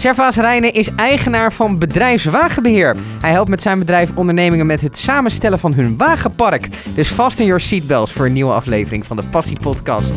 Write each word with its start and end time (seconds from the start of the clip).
Servaas 0.00 0.36
Rijnen 0.36 0.72
is 0.72 0.94
eigenaar 0.94 1.52
van 1.52 1.78
Bedrijfswagenbeheer. 1.78 2.96
Hij 3.20 3.30
helpt 3.30 3.48
met 3.48 3.62
zijn 3.62 3.78
bedrijf 3.78 4.10
ondernemingen 4.14 4.66
met 4.66 4.80
het 4.80 4.98
samenstellen 4.98 5.58
van 5.58 5.74
hun 5.74 5.96
wagenpark. 5.96 6.68
Dus 6.94 7.08
fasten 7.08 7.44
your 7.44 7.60
seatbelts 7.60 8.12
voor 8.12 8.26
een 8.26 8.32
nieuwe 8.32 8.52
aflevering 8.52 9.06
van 9.06 9.16
de 9.16 9.22
Passie 9.30 9.58
Podcast. 9.60 10.14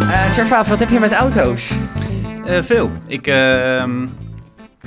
Uh, 0.00 0.30
Servaas, 0.30 0.68
wat 0.68 0.78
heb 0.78 0.88
je 0.88 0.98
met 1.00 1.12
auto's? 1.12 1.74
Uh, 2.46 2.62
veel. 2.62 2.90
Ik, 3.06 3.26
uh, 3.26 3.84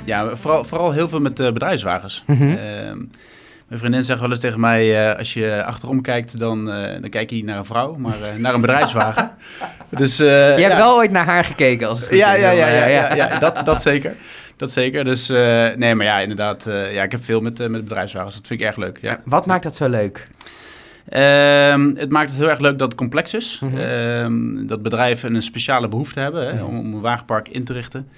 ja, 0.04 0.36
vooral, 0.36 0.64
vooral 0.64 0.92
heel 0.92 1.08
veel 1.08 1.20
met 1.20 1.40
uh, 1.40 1.52
bedrijfswagens. 1.52 2.24
Mm 2.26 2.36
-hmm. 2.36 2.56
Mijn 3.68 3.80
vriendin 3.80 4.04
zegt 4.04 4.20
wel 4.20 4.30
eens 4.30 4.40
tegen 4.40 4.60
mij, 4.60 5.10
uh, 5.10 5.18
als 5.18 5.32
je 5.34 5.64
achterom 5.64 6.00
kijkt, 6.02 6.38
dan, 6.38 6.68
uh, 6.68 7.00
dan 7.00 7.10
kijk 7.10 7.30
je 7.30 7.36
niet 7.36 7.44
naar 7.44 7.58
een 7.58 7.64
vrouw, 7.64 7.94
maar 7.94 8.16
uh, 8.20 8.34
naar 8.36 8.54
een 8.54 8.60
bedrijfswagen. 8.60 9.30
dus, 9.90 10.16
je 10.16 10.24
hebt 10.24 10.60
ja. 10.60 10.76
wel 10.76 10.96
ooit 10.96 11.10
naar 11.10 11.24
haar 11.24 11.44
gekeken 11.44 11.88
als 11.88 11.98
het 11.98 12.08
goed 12.08 12.16
ja, 12.16 12.34
is. 12.34 12.42
Ja, 12.42 12.50
ja, 12.50 12.68
ja, 12.68 12.86
ja, 12.86 13.14
ja, 13.14 13.38
dat, 13.38 13.60
dat 13.64 13.82
zeker. 13.82 14.14
Dat 14.56 14.70
zeker. 14.70 15.04
Dus 15.04 15.28
nee, 15.76 15.94
maar 15.94 16.06
ja, 16.06 16.20
inderdaad. 16.20 16.64
ja, 16.68 17.02
ik 17.02 17.10
heb 17.10 17.24
veel 17.24 17.40
met, 17.40 17.58
met 17.58 17.84
bedrijfswagens. 17.84 18.34
Dat 18.34 18.46
vind 18.46 18.60
ik 18.60 18.66
erg 18.66 18.76
leuk. 18.76 18.98
Ja. 19.00 19.20
Wat 19.24 19.46
maakt 19.46 19.62
dat 19.62 19.76
zo 19.76 19.88
leuk? 19.88 20.28
Um, 21.12 21.96
het 21.96 22.10
maakt 22.10 22.30
het 22.30 22.38
heel 22.38 22.48
erg 22.48 22.58
leuk 22.58 22.78
dat 22.78 22.88
het 22.88 22.96
complex 22.96 23.34
is. 23.34 23.58
Mm 23.62 23.68
-hmm. 23.68 23.78
um, 23.78 24.66
dat 24.66 24.82
bedrijven 24.82 25.34
een 25.34 25.42
speciale 25.42 25.88
behoefte 25.88 26.20
hebben 26.20 26.56
hè, 26.56 26.62
om, 26.62 26.78
om, 26.78 26.94
een 26.94 27.00
wagenpark 27.00 27.48
in 27.48 27.64
te 27.64 27.72
richten. 27.72 28.08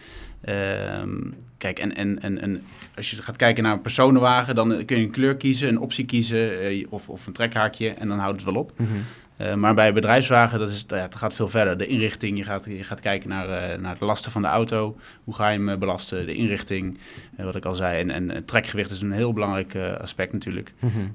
Um, 1.00 1.34
kijk, 1.73 1.79
en, 1.79 1.95
en, 1.97 2.23
en, 2.23 2.41
en 2.41 2.62
als 2.97 3.11
je 3.11 3.23
gaat 3.23 3.37
kijken 3.37 3.62
naar 3.62 3.73
een 3.73 3.80
personenwagen, 3.80 4.55
dan 4.55 4.84
kun 4.84 4.97
je 4.97 5.05
een 5.05 5.11
kleur 5.11 5.37
kiezen, 5.37 5.69
een 5.69 5.80
optie 5.80 6.05
kiezen 6.05 6.73
uh, 6.73 6.87
of, 6.91 7.09
of 7.09 7.27
een 7.27 7.33
trekhaakje 7.33 7.91
en 7.91 8.09
dan 8.09 8.19
houdt 8.19 8.42
het 8.42 8.52
wel 8.52 8.62
op. 8.62 8.73
-hmm. 8.77 9.05
Uh, 9.38 9.54
maar 9.54 9.74
bij 9.74 9.92
bedrijfswagen, 9.92 10.58
dat, 10.58 10.70
is, 10.70 10.84
ja, 10.88 11.08
dat 11.08 11.14
gaat 11.14 11.34
veel 11.34 11.48
verder. 11.48 11.78
De 11.78 11.86
inrichting, 11.86 12.38
je 12.38 12.44
gaat, 12.44 12.64
je 12.64 12.84
gaat 12.84 13.00
kijken 13.00 13.28
naar, 13.28 13.72
uh, 13.72 13.78
naar 13.78 13.98
de 13.98 14.05
lasten 14.05 14.33
van 14.33 14.42
de 14.42 14.48
auto. 14.48 14.97
Hoe 15.24 15.34
ga 15.34 15.48
je 15.48 15.58
hem 15.58 15.78
belasten? 15.78 16.27
De 16.27 16.34
inrichting, 16.34 16.98
wat 17.36 17.56
ik 17.56 17.64
al 17.64 17.74
zei. 17.74 18.00
En, 18.00 18.11
en 18.11 18.44
trekgewicht 18.44 18.91
is 18.91 19.00
een 19.00 19.12
heel 19.12 19.33
belangrijk 19.33 19.77
aspect 20.00 20.33
natuurlijk. 20.33 20.72
Mm 20.78 20.91
-hmm. 20.91 21.14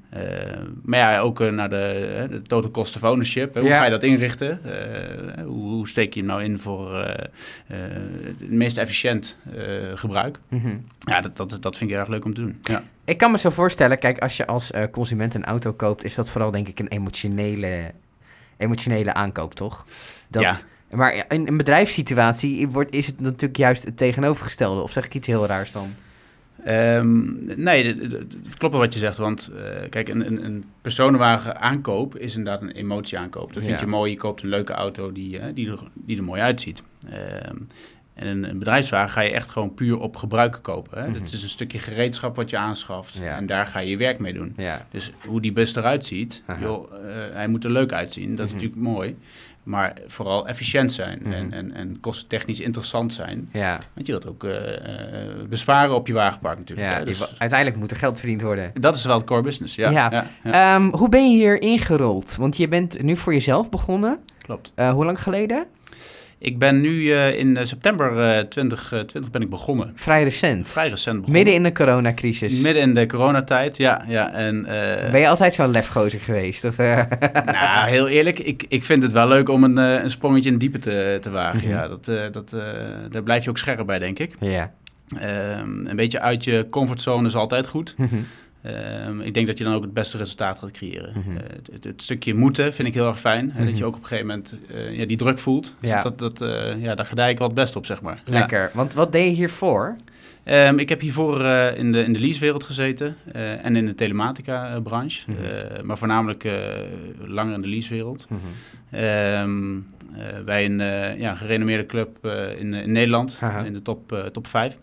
maar 0.82 0.98
ja, 0.98 1.18
ook 1.18 1.38
naar 1.38 1.68
de, 1.68 2.26
de 2.30 2.42
total 2.42 2.70
cost 2.70 2.96
of 2.96 3.02
ownership. 3.02 3.54
Hoe 3.54 3.68
ja. 3.68 3.78
ga 3.78 3.84
je 3.84 3.90
dat 3.90 4.02
inrichten? 4.02 4.60
Hoe, 5.44 5.70
hoe, 5.70 5.88
steek 5.88 6.14
je 6.14 6.20
hem 6.20 6.28
nou 6.28 6.44
in 6.44 6.58
voor 6.58 6.94
het 7.66 8.50
meest 8.50 8.78
efficiënt 8.78 9.36
gebruik? 9.94 10.38
Mm 10.48 10.60
-hmm. 10.60 10.84
Ja, 10.98 11.20
dat, 11.20 11.36
dat, 11.36 11.58
dat 11.60 11.76
vind 11.76 11.90
ik 11.90 11.96
erg 11.96 12.08
leuk 12.08 12.24
om 12.24 12.34
te 12.34 12.40
doen. 12.40 12.58
Ja. 12.62 12.82
Ik 13.04 13.18
kan 13.18 13.30
me 13.30 13.38
zo 13.38 13.50
voorstellen, 13.50 13.98
kijk, 13.98 14.18
als 14.18 14.36
je 14.36 14.46
als 14.46 14.70
consument 14.90 15.34
een 15.34 15.44
auto 15.44 15.72
koopt, 15.72 16.04
is 16.04 16.14
dat 16.14 16.30
vooral 16.30 16.50
denk 16.50 16.68
ik 16.68 16.78
een 16.78 16.88
emotionele, 16.88 17.92
emotionele 18.62 19.14
aankoop, 19.14 19.54
toch? 19.54 19.86
Dat, 20.28 20.42
ja. 20.42 20.56
Maar 20.90 21.24
in 21.28 21.46
een 21.46 21.56
bedrijfssituatie 21.56 22.68
wordt, 22.68 22.94
is 22.94 23.06
het 23.06 23.20
natuurlijk 23.20 23.56
juist 23.56 23.84
het 23.84 23.96
tegenovergestelde. 23.96 24.82
Of 24.82 24.92
zeg 24.92 25.04
ik 25.04 25.14
iets 25.14 25.26
heel 25.26 25.46
raars 25.46 25.72
dan? 25.72 25.94
Um, 26.66 27.40
nee, 27.56 27.86
het 27.86 28.56
klopt 28.56 28.74
wat 28.74 28.92
je 28.92 28.98
zegt. 28.98 29.16
Want 29.16 29.52
uh, 29.54 29.88
kijk, 29.90 30.08
een, 30.08 30.26
een, 30.26 30.44
een, 30.44 30.64
personenwagen 30.80 31.60
aankoop 31.60 32.16
is 32.16 32.36
inderdaad 32.36 32.62
een 32.62 32.70
emotie 32.70 33.18
aankoop. 33.18 33.52
Dat 33.52 33.62
vind 33.62 33.78
ja. 33.78 33.84
je 33.84 33.90
mooi. 33.90 34.10
Je 34.10 34.16
koopt 34.16 34.42
een 34.42 34.48
leuke 34.48 34.72
auto 34.72 35.12
die, 35.12 35.38
uh, 35.38 35.44
die, 35.54 35.70
er, 35.70 35.78
die 35.94 36.16
er 36.16 36.24
mooi 36.24 36.40
uitziet. 36.40 36.82
Um, 37.48 37.66
en 38.14 38.26
een, 38.26 38.48
een, 38.48 38.58
bedrijfswagen 38.58 39.10
ga 39.10 39.20
je 39.20 39.30
echt 39.30 39.48
gewoon 39.48 39.74
puur 39.74 39.98
op 39.98 40.16
gebruik 40.16 40.58
kopen. 40.62 40.98
Hè? 40.98 41.06
Mm 41.06 41.14
-hmm. 41.14 41.22
Het 41.22 41.32
is 41.32 41.42
een 41.42 41.48
stukje 41.48 41.78
gereedschap 41.78 42.36
wat 42.36 42.50
je 42.50 42.56
aanschaft. 42.56 43.16
Ja. 43.16 43.36
En 43.36 43.46
daar 43.46 43.66
ga 43.66 43.78
je 43.78 43.90
je 43.90 43.96
werk 43.96 44.18
mee 44.18 44.32
doen. 44.32 44.52
Ja. 44.56 44.86
Dus 44.90 45.12
hoe 45.26 45.40
die 45.40 45.52
bus 45.52 45.76
eruit 45.76 46.04
ziet, 46.04 46.42
uh 46.46 46.54
-huh. 46.54 46.64
joh, 46.64 46.92
uh, 46.92 46.98
hij 47.32 47.48
moet 47.48 47.64
er 47.64 47.70
leuk 47.70 47.92
uitzien. 47.92 48.36
Dat 48.36 48.46
is 48.46 48.52
mm 48.52 48.58
-hmm. 48.58 48.68
natuurlijk 48.68 48.96
mooi. 48.96 49.16
Maar 49.62 49.96
vooral 50.06 50.48
efficiënt 50.48 50.92
zijn 50.92 51.18
mm 51.22 51.24
-hmm. 51.24 51.32
en, 51.32 51.52
en, 51.52 51.72
en 51.72 52.00
kosttechnisch 52.00 52.60
interessant 52.60 53.12
zijn. 53.12 53.48
Ja. 53.52 53.80
Want 53.94 54.06
je 54.06 54.12
wilt 54.12 54.28
ook 54.28 54.44
uh, 54.44 54.54
besparen 55.48 55.94
op 55.94 56.06
je 56.06 56.12
wagenpark 56.12 56.58
natuurlijk. 56.58 56.88
Ja, 56.88 56.98
hè? 56.98 57.04
Dus 57.04 57.38
uiteindelijk 57.38 57.80
moet 57.80 57.90
er 57.90 57.96
geld 57.96 58.18
verdiend 58.18 58.42
worden. 58.42 58.70
Dat 58.80 58.94
is 58.94 59.04
wel 59.04 59.16
het 59.16 59.26
core 59.26 59.42
business, 59.42 59.74
ja. 59.74 59.90
ja. 60.42 60.76
um, 60.76 60.94
hoe 60.94 61.08
ben 61.08 61.30
je 61.30 61.36
hier 61.36 61.60
ingerold? 61.60 62.36
Want 62.36 62.56
je 62.56 62.68
bent 62.68 63.02
nu 63.02 63.16
voor 63.16 63.32
jezelf 63.32 63.70
begonnen. 63.70 64.18
Klopt. 64.38 64.72
Hoe 64.76 65.04
lang 65.04 65.22
geleden? 65.22 65.66
Ik 66.44 66.58
ben 66.58 66.80
nu 66.80 67.02
uh, 67.02 67.38
in 67.38 67.66
september 67.66 68.10
uh, 68.10 68.38
2020 68.38 69.30
ben 69.30 69.42
ik 69.42 69.50
begonnen. 69.50 69.92
Vrij 69.94 70.22
recent. 70.22 70.68
Vrij 70.68 70.88
recent 70.88 71.16
begonnen. 71.16 71.42
Midden 71.42 71.54
in 71.54 71.62
de 71.62 71.72
coronacrisis. 71.72 72.60
Midden 72.60 72.82
in 72.82 72.94
de 72.94 73.06
coronatijd, 73.06 73.76
ja. 73.76 74.04
ja 74.08 74.32
en, 74.32 74.62
ben 75.10 75.20
je 75.20 75.28
altijd 75.28 75.54
zo'n 75.54 75.70
lefgozer 75.70 76.20
geweest? 76.20 76.64
Of, 76.64 76.76
nou, 77.56 77.88
heel 77.88 78.08
eerlijk, 78.08 78.38
ik, 78.38 78.64
ik 78.68 78.84
vind 78.84 79.02
het 79.02 79.12
wel 79.12 79.28
leuk 79.28 79.48
om 79.48 79.64
een, 79.64 79.76
een 79.76 80.10
sprongetje 80.10 80.50
in 80.50 80.58
diepe 80.58 80.78
te, 80.78 81.18
te 81.20 81.30
wagen. 81.30 81.58
Mhm. 81.58 81.66
Mm 81.66 81.72
-hmm. 81.72 81.82
Ja, 81.82 81.88
dat, 81.88 82.32
dat, 82.32 82.50
daar 83.12 83.22
blijf 83.22 83.44
je 83.44 83.50
ook 83.50 83.58
scherp 83.58 83.86
bij, 83.86 83.98
denk 83.98 84.18
ik. 84.18 84.34
Ja. 84.40 84.72
Um, 85.14 85.86
een 85.86 85.96
beetje 85.96 86.20
uit 86.20 86.44
je 86.44 86.66
comfortzone 86.70 87.26
is 87.26 87.34
altijd 87.34 87.66
goed. 87.66 87.94
Mhm. 87.96 88.16
Um, 88.66 89.20
ik 89.20 89.34
denk 89.34 89.46
dat 89.46 89.58
je 89.58 89.64
dan 89.64 89.74
ook 89.74 89.82
het 89.82 89.92
beste 89.92 90.16
resultaat 90.16 90.58
gaat 90.58 90.70
creëren. 90.70 91.12
Mhm. 91.16 91.30
Uh, 91.30 91.38
het, 91.72 91.84
het, 91.84 92.02
stukje 92.02 92.34
moeten 92.34 92.74
vind 92.74 92.88
ik 92.88 92.94
heel 92.94 93.06
erg 93.06 93.20
fijn. 93.20 93.50
Hè, 93.52 93.64
dat 93.64 93.78
je 93.78 93.84
ook 93.84 93.94
op 93.94 94.00
een 94.00 94.06
gegeven 94.06 94.26
moment 94.26 94.56
uh, 94.70 94.98
ja, 94.98 95.06
die 95.06 95.16
druk 95.16 95.38
voelt. 95.38 95.74
Dus 95.80 95.90
Ja. 95.90 96.02
dat, 96.02 96.18
dat, 96.18 96.40
uh, 96.40 96.82
ja, 96.82 96.94
daar 96.94 97.06
gedij 97.06 97.30
ik 97.30 97.38
wel 97.38 97.46
het 97.46 97.56
best 97.56 97.76
op, 97.76 97.86
zeg 97.86 98.02
maar. 98.02 98.22
Ja. 98.24 98.38
Lekker. 98.38 98.70
Want 98.74 98.94
wat 98.94 99.12
deed 99.12 99.28
je 99.28 99.34
hiervoor? 99.34 99.96
Um, 100.44 100.78
ik 100.78 100.88
heb 100.88 101.00
hiervoor 101.00 101.44
in, 101.76 101.92
de, 101.92 102.04
in 102.04 102.12
de 102.12 102.18
leasewereld 102.18 102.64
gezeten 102.64 103.16
en 103.62 103.76
in 103.76 103.86
de 103.86 103.94
telematica-branche. 103.94 105.30
Mhm. 105.30 105.86
Maar 105.86 105.98
voornamelijk 105.98 106.44
langer 107.18 107.54
in 107.54 107.62
de 107.62 107.68
leasewereld. 107.68 108.26
Mhm. 108.28 109.04
Um, 109.04 109.86
bij 110.44 110.64
een 110.64 110.78
ja, 111.18 111.34
gerenommeerde 111.34 111.86
club 111.86 112.26
in, 112.58 112.74
in, 112.74 112.92
Nederland, 112.92 113.40
in 113.64 113.72
de 113.72 113.82
top, 113.82 114.28
top 114.32 114.46
5. 114.46 114.78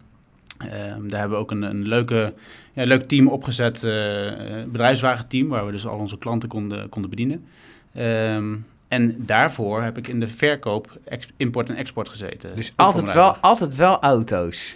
Um, 0.63 1.09
daar 1.09 1.19
hebben 1.19 1.37
we 1.37 1.43
ook 1.43 1.51
een, 1.51 1.61
een 1.61 1.87
leuke, 1.87 2.33
ja, 2.73 2.85
leuk 2.85 3.03
team 3.03 3.27
opgezet, 3.27 3.81
bedrijfswagenteam, 4.67 5.47
waar 5.47 5.65
we 5.65 5.71
dus 5.71 5.87
al 5.87 5.97
onze 5.97 6.17
klanten 6.17 6.49
konden, 6.49 6.89
konden 6.89 7.09
bedienen. 7.09 7.45
Um, 7.97 8.65
en 8.87 9.15
daarvoor 9.17 9.83
heb 9.83 9.97
ik 9.97 10.07
in 10.07 10.19
de 10.19 10.27
verkoop, 10.27 10.99
import 11.37 11.69
en 11.69 11.75
export 11.75 12.09
gezeten. 12.09 12.55
Dus 12.55 12.73
altijd 12.75 13.13
wel, 13.13 13.35
altijd 13.35 13.75
wel 13.75 14.01
auto's? 14.01 14.75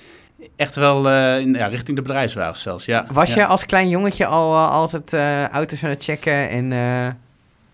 Echt 0.56 0.76
wel 0.76 1.08
uh, 1.08 1.40
in, 1.40 1.54
ja, 1.54 1.68
richting 1.68 1.96
de 1.96 2.02
bedrijfswagens 2.02 2.62
zelfs, 2.62 2.86
ja. 2.86 3.06
Was 3.12 3.34
ja. 3.34 3.42
je 3.42 3.48
als 3.48 3.66
klein 3.66 3.90
jongetje 3.90 4.26
al 4.26 4.54
uh, 4.54 4.72
altijd 4.72 5.14
uh, 5.14 5.48
auto's 5.48 5.84
aan 5.84 5.90
het 5.90 6.04
checken 6.04 6.50
en... 6.50 6.72
uh, 6.72 7.08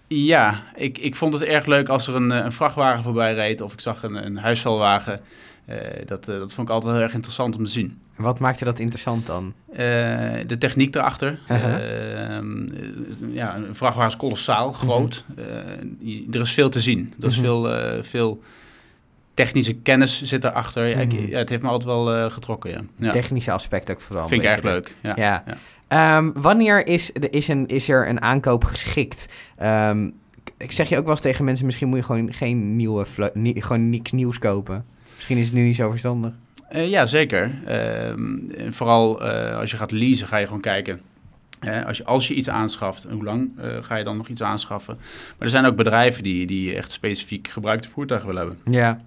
Ja, 0.08 0.56
ik, 0.76 0.98
ik 0.98 1.16
vond 1.16 1.34
het 1.34 1.44
erg 1.44 1.66
leuk 1.66 1.90
als 1.90 2.08
er 2.08 2.16
een, 2.16 2.30
een 2.30 2.52
vrachtwagen 2.52 3.04
voorbij 3.04 3.34
reed 3.34 3.62
of 3.62 3.74
ik 3.74 3.80
zag 3.80 4.04
een, 4.04 4.26
een 4.26 4.38
huisvuilwagen. 4.38 5.22
Dat, 6.06 6.26
dat 6.26 6.54
vond 6.54 6.68
ik 6.68 6.74
altijd 6.74 6.94
heel 6.94 7.02
erg 7.02 7.14
interessant 7.14 7.58
om 7.58 7.64
te 7.64 7.70
zien. 7.70 8.00
Wat 8.16 8.40
maakte 8.40 8.66
dat 8.66 8.80
interessant 8.80 9.26
dan? 9.26 9.54
Uh, 9.72 9.78
de 10.48 10.56
techniek 10.60 10.96
erachter. 10.96 11.40
Uh 11.52 11.64
-huh. 11.64 11.74
uh, 12.40 13.36
ja, 13.36 13.56
een 13.56 13.76
vrachtwagen 13.76 14.12
is 14.12 14.18
kolossaal, 14.18 14.72
groot. 14.72 15.26
Uh 15.38 15.46
-huh. 15.46 16.36
er 16.36 16.42
is 16.42 16.54
veel 16.54 16.70
te 16.70 16.80
zien. 16.80 17.14
Er 17.20 17.28
is 17.28 17.36
-huh. 17.36 17.44
veel, 17.44 18.04
veel 18.04 18.42
technische 19.34 19.74
kennis 19.74 20.22
zit 20.22 20.44
erachter. 20.44 20.88
Ja, 20.88 20.98
ik, 20.98 21.12
ja, 21.12 21.38
het 21.38 21.50
heeft 21.50 21.62
me 21.62 21.70
altijd 21.70 21.90
wel 21.90 22.30
getrokken, 22.30 22.72
ja. 22.72 22.82
ja. 22.96 23.12
Technische 23.12 23.52
aspect 23.52 23.92
ook 23.92 24.02
vooral. 24.02 24.28
Vind 24.28 24.42
ik 24.42 24.48
erg 24.48 24.64
leuk, 24.64 24.96
ja. 25.02 25.44
Um, 26.18 26.34
wanneer 26.42 26.88
is, 26.88 27.12
is, 27.12 27.48
een, 27.48 27.68
is 27.68 27.90
er 27.90 28.10
een 28.10 28.22
aankoop 28.22 28.64
geschikt? 28.64 29.28
Um, 29.64 30.14
ik 30.58 30.72
zeg 30.72 30.90
je 30.90 30.98
ook 30.98 31.04
wel 31.04 31.12
eens 31.12 31.22
tegen 31.22 31.46
mensen, 31.46 31.66
misschien 31.66 31.88
moet 31.88 31.98
je 31.98 32.04
gewoon 32.04 32.34
geen 32.34 32.76
nieuwe, 32.76 33.06
nie, 33.34 33.62
gewoon 33.62 33.90
niks 33.90 34.12
nieuws 34.12 34.40
kopen. 34.40 34.86
Misschien 35.20 35.38
is 35.38 35.46
het 35.46 35.56
nu 35.56 35.64
niet 35.64 35.76
zo 35.76 35.90
verstandig. 35.90 36.32
Uh, 36.72 36.90
ja, 36.90 37.06
zeker. 37.06 37.52
Uh, 37.68 38.72
vooral 38.72 39.26
uh, 39.26 39.58
als 39.58 39.72
je 39.72 39.78
gaat 39.78 39.92
leasen, 39.92 40.28
ga 40.28 40.38
je 40.38 40.46
gewoon 40.46 40.62
kijken. 40.62 41.02
Als, 41.86 41.98
je, 41.98 42.06
als 42.06 42.28
je 42.28 42.34
iets 42.34 42.50
aanschaft, 42.50 43.08
hoe 43.12 43.24
lang 43.24 43.50
uh, 43.60 43.78
ga 43.82 43.96
je 43.96 44.04
dan 44.04 44.18
nog 44.18 44.28
iets 44.28 44.44
aanschaffen? 44.44 44.96
Maar 44.96 45.36
er 45.38 45.50
zijn 45.50 45.66
ook 45.66 45.76
bedrijven 45.76 46.24
die, 46.24 46.48
die 46.48 46.76
echt 46.76 46.92
specifiek 46.92 47.48
gebruikte 47.48 47.90
voertuigen 47.90 48.30
willen 48.30 48.48
hebben. 48.48 48.74
Ja. 48.74 49.02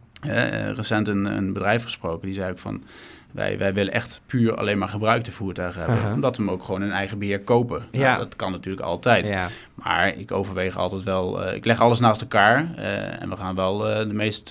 Recent 0.75 1.09
een, 1.09 1.25
een, 1.25 1.53
bedrijf 1.53 1.83
gesproken, 1.83 2.27
die 2.27 2.35
zei 2.35 2.51
ook 2.51 2.59
van... 2.59 2.83
Wij, 3.31 3.59
wij 3.59 3.75
willen 3.75 3.93
echt 3.93 4.23
puur 4.27 4.55
alleen 4.57 4.79
maar 4.79 4.89
gebruikte 4.89 5.33
voertuigen 5.33 5.83
hebben. 5.85 6.13
Omdat 6.13 6.37
we 6.37 6.43
hem 6.43 6.53
ook 6.53 6.65
gewoon 6.65 6.83
in 6.83 6.91
eigen 6.91 7.19
beheer 7.19 7.41
kopen. 7.41 7.83
Ja. 7.91 8.01
Nou, 8.01 8.19
dat 8.19 8.37
kan 8.37 8.53
natuurlijk 8.53 8.87
altijd. 8.87 9.27
Ja. 9.27 9.49
Maar 9.75 10.17
ik 10.17 10.33
overweeg 10.33 10.77
altijd 10.77 11.03
wel... 11.03 11.47
Uh, 11.47 11.55
ik 11.55 11.65
leg 11.65 11.81
alles 11.81 12.01
naast 12.01 12.21
elkaar. 12.21 12.75
Uh, 12.79 13.23
en 13.23 13.29
we 13.29 13.37
gaan 13.37 13.55
wel 13.55 13.91
uh, 13.91 14.09
de 14.09 14.15
meest 14.15 14.49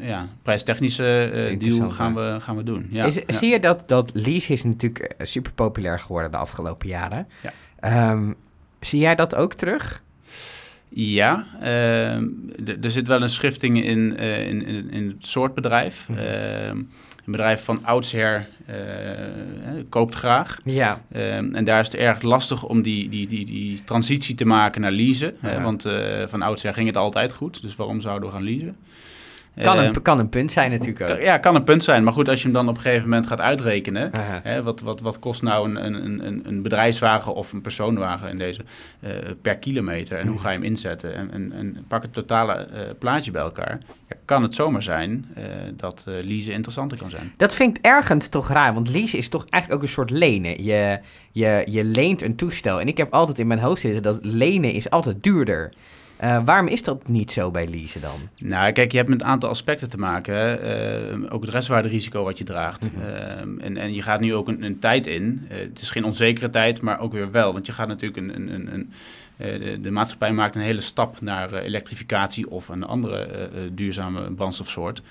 ja, 0.00 0.28
prijstechnische 0.42 1.54
deal 1.58 1.90
gaan 1.90 2.14
we, 2.14 2.36
gaan 2.40 2.56
we 2.56 2.62
doen. 2.62 2.88
Ja. 2.90 3.04
Is, 3.04 3.14
ja. 3.14 3.22
Zie 3.26 3.50
je 3.50 3.60
dat, 3.60 3.82
dat 3.86 4.10
lease 4.14 4.52
is 4.52 4.64
natuurlijk 4.64 5.14
super 5.18 5.52
populair 5.52 5.98
geworden 5.98 6.30
de 6.30 6.36
afgelopen 6.36 6.88
jaren. 6.88 7.28
Ja. 7.80 8.10
Um, 8.10 8.36
zie 8.80 9.00
jij 9.00 9.14
dat 9.14 9.34
ook 9.34 9.54
terug? 9.54 10.02
Ja, 10.92 11.44
ehm, 11.60 12.24
er 12.82 12.90
zit 12.90 13.06
wel 13.06 13.22
een 13.22 13.28
schifting 13.28 13.84
in, 13.84 14.16
eh, 14.16 14.48
in, 14.48 14.66
in, 14.66 14.90
in 14.90 15.08
het 15.08 15.26
soort 15.26 15.54
bedrijf. 15.54 16.08
Mhm. 16.08 16.18
Ehm, 16.18 16.76
een 16.76 17.36
bedrijf 17.36 17.64
van 17.64 17.84
oudsher 17.84 18.48
eh, 18.66 18.76
koopt 19.88 20.14
graag. 20.14 20.58
Ja, 20.64 21.00
Ehm, 21.12 21.54
en 21.54 21.64
daar 21.64 21.80
is 21.80 21.86
het 21.86 21.94
erg 21.96 22.22
lastig 22.22 22.64
om 22.64 22.82
die, 22.82 23.08
die, 23.08 23.26
die, 23.26 23.44
die 23.44 23.84
transitie 23.84 24.34
te 24.34 24.44
maken 24.44 24.80
naar 24.80 24.90
leasen. 24.90 25.34
Ja. 25.42 25.62
want 25.62 25.84
eh, 25.84 26.26
van 26.26 26.42
oudsher 26.42 26.74
ging 26.74 26.86
het 26.86 26.96
altijd 26.96 27.32
goed, 27.32 27.62
dus 27.62 27.76
waarom 27.76 28.00
zouden 28.00 28.28
we 28.28 28.34
gaan 28.34 28.44
leasen? 28.44 28.76
Kan 29.62 29.78
Ehm, 29.78 29.86
een, 29.86 30.02
kan 30.02 30.18
een 30.18 30.28
punt 30.28 30.52
zijn 30.52 30.70
natuurlijk 30.70 31.10
ook. 31.10 31.20
ja, 31.20 31.38
kan 31.38 31.54
een 31.54 31.64
punt 31.64 31.84
zijn. 31.84 32.04
Maar 32.04 32.12
goed, 32.12 32.28
als 32.28 32.38
je 32.38 32.44
hem 32.44 32.52
dan 32.52 32.68
op 32.68 32.74
een 32.76 32.80
gegeven 32.80 33.08
moment 33.08 33.26
gaat 33.26 33.40
uitrekenen... 33.40 34.10
Hè, 34.42 34.62
wat, 34.62 34.80
wat, 34.80 35.00
wat 35.00 35.18
kost 35.18 35.42
nou 35.42 35.68
een, 35.68 35.84
een, 35.84 36.26
een, 36.26 36.42
een 36.46 36.62
bedrijfswagen 36.62 37.34
of 37.34 37.52
een 37.52 37.60
persoonwagen 37.60 38.28
in 38.28 38.38
deze 38.38 38.64
eh, 39.00 39.10
per 39.42 39.56
kilometer? 39.56 40.18
En 40.18 40.26
hoe 40.26 40.38
ga 40.38 40.50
je 40.50 40.56
hem 40.56 40.64
inzetten? 40.64 41.14
En, 41.14 41.30
en, 41.32 41.52
en 41.52 41.84
pak 41.88 42.02
het 42.02 42.12
totale 42.12 42.52
eh, 42.52 42.80
plaatje 42.98 43.30
bij 43.30 43.42
elkaar. 43.42 43.78
Ja, 44.08 44.16
kan 44.24 44.42
het 44.42 44.54
zomaar 44.54 44.82
zijn 44.82 45.26
eh, 45.34 45.44
dat 45.76 46.04
leasen 46.06 46.52
interessanter 46.52 46.98
kan 46.98 47.10
zijn. 47.10 47.32
Dat 47.36 47.54
vind 47.54 47.78
ik 47.78 47.84
ergens 47.84 48.28
toch 48.28 48.48
raar, 48.48 48.74
want 48.74 48.88
leasen 48.88 49.18
is 49.18 49.28
toch 49.28 49.44
eigenlijk 49.48 49.82
ook 49.82 49.88
een 49.88 49.94
soort 49.94 50.10
lenen. 50.10 50.64
Je, 50.64 50.98
je, 51.32 51.66
je 51.70 51.84
leent 51.84 52.22
een 52.22 52.36
toestel. 52.36 52.80
En 52.80 52.88
ik 52.88 52.96
heb 52.96 53.12
altijd 53.12 53.38
in 53.38 53.46
mijn 53.46 53.60
hoofd 53.60 53.80
zitten 53.80 54.02
dat 54.02 54.18
lenen 54.22 54.72
is 54.72 54.90
altijd 54.90 55.22
duurder. 55.22 55.70
Eh 56.20 56.44
waarom 56.44 56.66
is 56.66 56.82
dat 56.82 57.08
niet 57.08 57.32
zo 57.32 57.50
bij 57.50 57.68
leasen 57.68 58.00
dan? 58.00 58.48
Nou, 58.48 58.72
kijk, 58.72 58.90
je 58.90 58.96
hebt 58.96 59.08
met 59.08 59.20
een 59.20 59.26
aantal 59.26 59.48
aspecten 59.48 59.88
te 59.88 59.98
maken. 59.98 60.62
Eh, 60.62 61.32
ook 61.34 61.40
het 61.40 61.50
restwaarderisico 61.50 62.24
wat 62.24 62.38
je 62.38 62.44
draagt. 62.44 62.90
Mhm. 62.92 63.02
Eh, 63.06 63.38
en, 63.38 63.76
en 63.76 63.94
je 63.94 64.02
gaat 64.02 64.20
nu 64.20 64.34
ook 64.34 64.48
een, 64.48 64.62
een 64.62 64.78
tijd 64.78 65.06
in. 65.06 65.46
Het 65.48 65.80
is 65.80 65.90
geen 65.90 66.04
onzekere 66.04 66.50
tijd, 66.50 66.80
maar 66.80 67.00
ook 67.00 67.12
weer 67.12 67.30
wel. 67.30 67.52
Want 67.52 67.66
je 67.66 67.72
gaat 67.72 67.88
natuurlijk 67.88 68.20
een... 68.20 68.34
een, 68.34 68.54
een, 68.54 68.72
een 68.74 68.92
de, 69.36 69.78
de 69.80 69.90
maatschappij 69.90 70.32
maakt 70.32 70.54
een 70.54 70.62
hele 70.62 70.80
stap 70.80 71.20
naar 71.20 71.54
elektrificatie 71.54 72.50
of 72.50 72.68
een 72.68 72.84
andere 72.84 73.48
duurzame 73.72 74.32
brandstofsoort. 74.32 75.02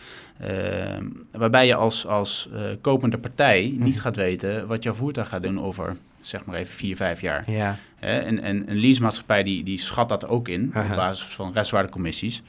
Waarbij 1.32 1.66
je 1.68 1.76
als, 1.76 2.06
als 2.08 2.50
kopende 2.82 3.18
partij 3.18 3.72
Mhm. 3.74 3.84
niet 3.84 4.02
gaat 4.02 4.16
weten 4.16 4.68
wat 4.68 4.84
jouw 4.84 4.94
voertuig 4.94 5.30
gaat 5.30 5.44
doen 5.44 5.60
over, 5.62 5.96
zeg 6.21 6.45
maar 6.45 6.56
even, 6.56 6.74
vier, 6.74 6.95
vijf 6.95 7.21
jaar. 7.21 7.51
Ja, 7.51 7.77
Hè, 7.95 8.19
en, 8.19 8.39
en 8.39 8.69
een 8.69 8.77
leasemaatschappij 8.77 9.44
die, 9.44 9.63
die 9.63 9.77
schat 9.77 10.10
dat 10.10 10.27
ook 10.27 10.48
in 10.48 10.71
op 10.75 10.95
basis 10.95 11.27
van 11.36 11.54
restwaardecommissies. 11.54 12.42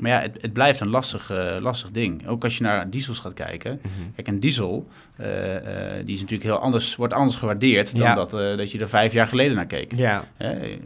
Maar 0.00 0.10
ja, 0.10 0.20
het, 0.20 0.38
het 0.40 0.52
blijft 0.52 0.80
een 0.80 0.88
lastig, 0.88 1.30
eh, 1.30 1.56
lastig 1.60 1.90
ding. 1.90 2.26
Ook 2.28 2.44
als 2.44 2.56
je 2.56 2.62
naar 2.62 2.90
diesels 2.90 3.18
gaat 3.18 3.34
kijken. 3.34 3.80
Mhm. 3.82 4.10
Kijk, 4.14 4.28
een 4.28 4.40
diesel, 4.40 4.88
eh, 5.16 5.56
eh, 5.98 6.06
die 6.06 6.14
is 6.14 6.20
natuurlijk 6.20 6.50
heel 6.50 6.58
anders, 6.58 6.96
wordt 6.96 7.12
anders 7.12 7.36
gewaardeerd 7.38 7.92
dan 7.92 8.00
Ja. 8.00 8.14
dat, 8.14 8.30
dat 8.30 8.70
je 8.70 8.78
er 8.78 8.88
vijf 8.88 9.12
jaar 9.12 9.26
geleden 9.26 9.56
naar 9.56 9.66
keek. 9.66 9.92
ja. 9.96 10.24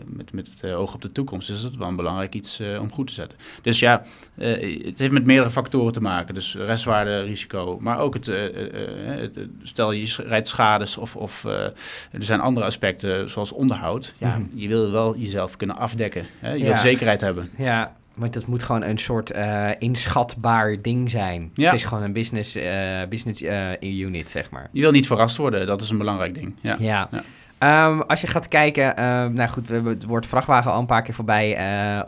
Met, 0.07 0.33
met 0.33 0.51
het 0.61 0.73
oog 0.73 0.95
op 0.95 1.03
de 1.03 1.13
toekomst 1.13 1.51
is 1.51 1.63
dat 1.63 1.77
wel 1.77 1.89
een 1.89 1.97
belangrijk 1.97 2.35
iets 2.35 2.61
om 2.81 2.93
goed 2.93 3.07
te 3.07 3.13
zetten. 3.13 3.39
Dus 3.63 3.79
ja, 3.79 4.03
het 4.35 4.99
heeft 4.99 5.11
met 5.11 5.25
meerdere 5.25 5.51
factoren 5.51 5.93
te 5.93 6.01
maken. 6.01 6.35
Dus 6.35 6.55
restwaarde, 6.55 7.21
risico, 7.21 7.79
maar 7.81 7.99
ook 7.99 8.15
het, 8.15 8.27
het- 8.27 9.39
stel 9.63 9.93
je 9.93 10.15
rijdt 10.27 10.49
schades 10.49 10.97
of, 10.97 11.17
of 11.17 11.45
er 11.45 11.73
zijn 12.19 12.41
andere 12.41 12.67
aspecten 12.67 13.31
zoals 13.31 13.53
onderhoud. 13.53 14.15
Ja, 14.19 14.39
Mhm. 14.39 14.59
je 14.59 14.69
wil 14.69 14.91
wel 14.91 15.17
jezelf 15.17 15.57
kunnen 15.57 15.77
afdekken. 15.77 16.27
Hè? 16.39 16.53
Je 16.53 16.59
Ja. 16.59 16.65
wil 16.65 16.75
zekerheid 16.75 17.21
hebben. 17.21 17.51
Ja, 17.57 17.97
want 18.19 18.35
het 18.35 18.47
moet 18.47 18.63
gewoon 18.63 18.83
een 18.83 18.99
soort 18.99 19.31
eh, 19.31 19.71
inschatbaar 19.79 20.83
ding 20.83 21.11
zijn. 21.11 21.51
Ja. 21.55 21.65
Het 21.65 21.75
is 21.75 21.85
gewoon 21.85 22.03
een 22.03 22.13
business, 22.13 22.55
eh, 22.55 23.03
business 23.09 23.43
eh, 23.43 23.73
unit, 23.81 24.31
zeg 24.31 24.51
maar. 24.51 24.69
Je 24.73 24.81
wil 24.81 24.91
niet 24.91 25.07
verrast 25.07 25.37
worden, 25.37 25.67
dat 25.67 25.81
is 25.83 25.91
een 25.91 25.99
belangrijk 25.99 26.35
ding. 26.35 26.55
Ja. 26.61 26.77
Ja. 26.79 27.09
Ja. 27.11 27.23
Ehm, 27.59 28.01
als 28.01 28.21
je 28.21 28.27
gaat 28.27 28.49
kijken, 28.49 28.97
ehm, 28.97 29.35
nou 29.35 29.49
goed, 29.49 29.69
we 29.69 29.75
hebben 29.75 29.93
het 29.93 30.05
woord 30.05 30.27
vrachtwagen 30.27 30.73
al 30.73 30.81
een 30.81 30.87
paar 30.87 31.03
keer 31.03 31.15
voorbij 31.15 31.59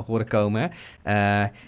horen 0.07 0.29
komen. 0.29 0.71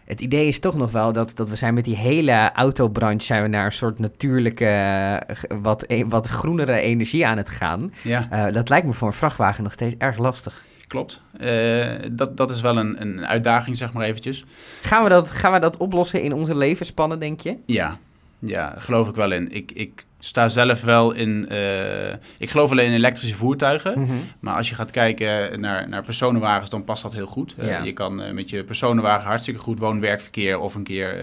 Het 0.04 0.20
idee 0.20 0.48
is 0.48 0.60
toch 0.60 0.76
nog 0.76 0.90
wel 0.90 1.12
dat, 1.12 1.36
dat 1.36 1.48
we 1.48 1.56
zijn 1.56 1.74
met 1.74 1.84
die 1.84 1.96
hele 1.96 2.50
autobranche 2.52 3.26
zijn 3.26 3.42
we 3.42 3.48
naar 3.48 3.64
een 3.64 3.72
soort 3.72 3.98
natuurlijke, 3.98 5.22
wat, 5.62 5.94
wat 6.08 6.28
groenere 6.28 6.80
energie 6.80 7.26
aan 7.26 7.36
het 7.36 7.48
gaan. 7.48 7.92
ja. 8.02 8.50
Dat 8.50 8.68
lijkt 8.68 8.86
me 8.86 8.92
voor 8.92 9.08
een 9.08 9.14
vrachtwagen 9.14 9.62
nog 9.62 9.72
steeds 9.72 9.94
erg 9.98 10.18
lastig. 10.18 10.64
Klopt. 10.92 11.20
Eh, 11.38 11.88
dat, 12.10 12.36
dat 12.36 12.50
is 12.50 12.60
wel 12.60 12.76
een, 12.76 13.00
een 13.00 13.26
uitdaging, 13.26 13.76
zeg 13.76 13.92
maar 13.92 14.04
eventjes. 14.06 14.44
Gaan 14.82 15.02
we 15.02 15.08
dat, 15.08 15.30
gaan 15.30 15.52
we 15.52 15.58
dat 15.58 15.76
oplossen 15.76 16.22
in 16.22 16.32
onze 16.34 16.56
levensspannen, 16.56 17.18
denk 17.18 17.40
je? 17.40 17.56
Ja, 17.66 17.96
ja 18.38 18.74
geloof 18.78 19.08
ik 19.08 19.14
wel 19.14 19.30
in. 19.32 19.52
Ik, 19.52 19.70
ik 19.74 20.04
sta 20.18 20.48
zelf 20.48 20.82
wel 20.84 21.12
in... 21.12 21.48
eh, 21.48 22.12
ik 22.38 22.50
geloof 22.50 22.70
alleen 22.70 22.86
in 22.86 22.92
elektrische 22.92 23.36
voertuigen. 23.36 24.00
Mhm. 24.00 24.12
Maar 24.40 24.56
als 24.56 24.68
je 24.68 24.74
gaat 24.74 24.90
kijken 24.90 25.60
naar, 25.60 25.88
naar 25.88 26.02
personenwagens, 26.02 26.70
dan 26.70 26.84
past 26.84 27.02
dat 27.02 27.12
heel 27.12 27.26
goed. 27.26 27.54
Eh, 27.58 27.68
Ja. 27.68 27.82
je 27.82 27.92
kan 27.92 28.34
met 28.34 28.50
je 28.50 28.64
personenwagen 28.64 29.26
hartstikke 29.28 29.60
goed 29.60 29.78
woon-werkverkeer... 29.78 30.58
of 30.58 30.74
een 30.74 30.82
keer 30.82 31.14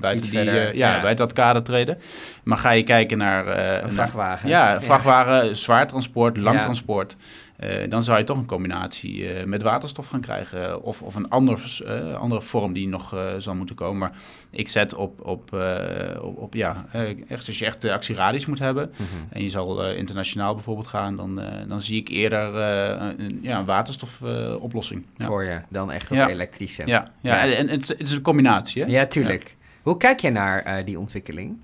buiten, 0.00 0.30
die, 0.30 0.42
ja, 0.44 0.70
ja. 0.72 1.00
buiten 1.00 1.26
dat 1.26 1.32
kader 1.34 1.62
treden. 1.62 1.98
Maar 2.44 2.58
ga 2.58 2.70
je 2.70 2.82
kijken 2.82 3.18
naar... 3.18 3.44
vrachtwagen. 3.90 4.48
Ja, 4.48 4.80
vrachtwagen, 4.80 5.56
zwaar 5.56 5.86
transport, 5.86 6.36
lang 6.36 6.56
Ja. 6.56 6.62
transport. 6.62 7.16
Eh, 7.56 7.88
dan 7.90 8.02
zou 8.02 8.18
je 8.18 8.24
toch 8.24 8.38
een 8.38 8.46
combinatie 8.46 9.28
eh, 9.28 9.44
met 9.46 9.62
waterstof 9.62 10.06
gaan 10.06 10.20
krijgen. 10.20 10.82
Of, 10.82 11.02
of 11.02 11.14
een 11.14 11.28
ander, 11.28 11.80
eh, 11.86 12.14
andere 12.14 12.42
vorm 12.42 12.72
die 12.72 12.88
nog 12.88 13.14
eh, 13.14 13.32
zal 13.38 13.54
moeten 13.54 13.74
komen. 13.74 13.98
Maar 13.98 14.12
ik 14.50 14.68
zet 14.68 14.94
op, 14.94 15.26
op, 15.26 15.52
eh, 15.54 16.22
op, 16.22 16.38
op 16.38 16.54
ja, 16.54 16.84
eh, 16.92 17.08
echt, 17.30 17.46
als 17.46 17.58
je 17.58 17.64
echt 17.66 17.84
actieradius 17.84 18.46
moet 18.46 18.58
hebben. 18.58 18.90
Mhm. 18.92 19.04
En 19.30 19.42
je 19.42 19.48
zal 19.48 19.84
eh, 19.84 19.96
internationaal 19.96 20.54
bijvoorbeeld 20.54 20.86
gaan. 20.86 21.16
Dan, 21.16 21.40
eh, 21.40 21.68
dan 21.68 21.80
zie 21.80 22.00
ik 22.00 22.08
eerder 22.08 22.54
eh, 22.60 23.14
een, 23.18 23.38
ja, 23.42 23.58
een 23.58 23.64
waterstofoplossing. 23.64 25.04
ja. 25.16 25.26
Voor 25.26 25.44
je 25.44 25.60
dan 25.68 25.92
echt 25.92 26.10
op 26.10 26.16
Ja. 26.16 26.28
elektrische. 26.28 26.82
Ja, 26.86 27.08
ja, 27.20 27.40
en, 27.42 27.56
en 27.56 27.68
het, 27.68 27.82
is- 27.82 27.88
het 27.88 28.00
is 28.00 28.10
een 28.12 28.22
combinatie. 28.22 28.82
Hè? 28.82 28.88
Ja, 28.90 29.06
tuurlijk. 29.06 29.56
Hoe 29.82 29.96
kijk 29.96 30.20
jij 30.20 30.30
naar 30.30 30.62
eh, 30.62 30.84
die 30.84 30.98
ontwikkeling? 30.98 31.56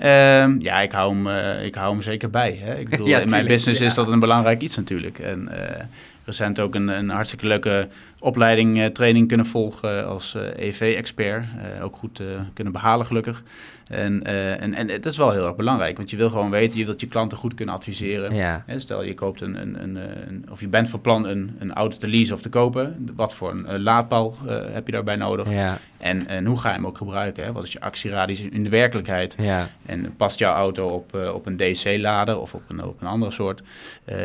Ehm, 0.00 0.56
ja, 0.58 0.80
ik 0.80 0.92
hou, 0.92 1.14
hem, 1.14 1.26
eh, 1.26 1.64
ik 1.64 1.74
hou 1.74 1.92
hem 1.92 2.02
zeker 2.02 2.30
bij. 2.30 2.58
Hè? 2.62 2.78
Ik 2.78 2.88
bedoel, 2.90 3.06
Ja, 3.06 3.18
in 3.18 3.30
mijn 3.30 3.46
business 3.46 3.80
ja. 3.80 3.86
is 3.86 3.94
dat 3.94 4.10
een 4.10 4.18
belangrijk 4.20 4.60
iets 4.60 4.76
natuurlijk. 4.76 5.18
En 5.18 5.48
eh, 5.48 5.84
recent 6.30 6.60
ook 6.60 6.74
een, 6.74 6.88
een 6.88 7.08
hartstikke 7.08 7.46
leuke 7.46 7.88
opleiding, 8.18 8.80
eh, 8.80 8.86
training 8.86 9.28
kunnen 9.28 9.46
volgen 9.46 10.06
als 10.06 10.34
eh, 10.34 10.66
EV-expert. 10.66 11.44
Eh, 11.76 11.84
ook 11.84 11.96
goed 11.96 12.22
kunnen 12.54 12.72
behalen 12.72 13.06
gelukkig. 13.06 13.42
En, 13.88 14.22
en, 14.22 14.74
en 14.74 14.86
dat 14.86 15.06
is 15.06 15.16
wel 15.16 15.30
heel 15.30 15.46
erg 15.46 15.56
belangrijk, 15.56 15.96
want 15.96 16.10
je 16.10 16.16
wil 16.16 16.30
gewoon 16.30 16.50
weten, 16.50 16.78
je 16.78 16.84
wilt 16.84 17.00
je 17.00 17.06
klanten 17.06 17.38
goed 17.38 17.54
kunnen 17.54 17.74
adviseren. 17.74 18.34
Ja. 18.34 18.64
Stel, 18.76 19.02
je 19.04 19.14
koopt 19.14 19.40
een, 19.40 19.60
een, 19.60 19.82
een, 19.82 19.96
een- 20.28 20.44
of 20.50 20.60
je 20.60 20.68
bent 20.68 20.88
van 20.88 21.00
plan 21.00 21.26
een, 21.26 21.56
een 21.58 21.72
auto 21.72 21.96
te 21.98 22.08
leasen 22.08 22.34
of 22.34 22.42
te 22.42 22.48
kopen. 22.48 23.08
Wat 23.16 23.34
voor 23.34 23.50
een, 23.50 23.80
laadpaal 23.82 24.34
heb 24.46 24.86
je 24.86 24.92
daarbij 24.92 25.16
nodig? 25.16 25.50
Ja, 25.50 25.78
En, 25.98 26.26
en 26.26 26.46
hoe 26.46 26.58
ga 26.60 26.68
je 26.68 26.74
hem 26.74 26.86
ook 26.86 26.96
gebruiken? 26.96 27.44
Hè? 27.44 27.52
Wat 27.52 27.64
is 27.64 27.72
je 27.72 27.80
actieradius 27.80 28.40
in 28.40 28.62
de 28.62 28.68
werkelijkheid? 28.68 29.34
ja. 29.38 29.68
En 29.86 30.16
past 30.16 30.38
jouw 30.38 30.54
auto 30.54 30.88
op, 30.88 31.30
op 31.34 31.46
een 31.46 31.56
DC-lader 31.56 32.38
of 32.38 32.54
op 32.54 32.62
een, 32.68 32.84
op 32.84 33.00
een 33.00 33.06
andere 33.08 33.32
soort? 33.32 33.62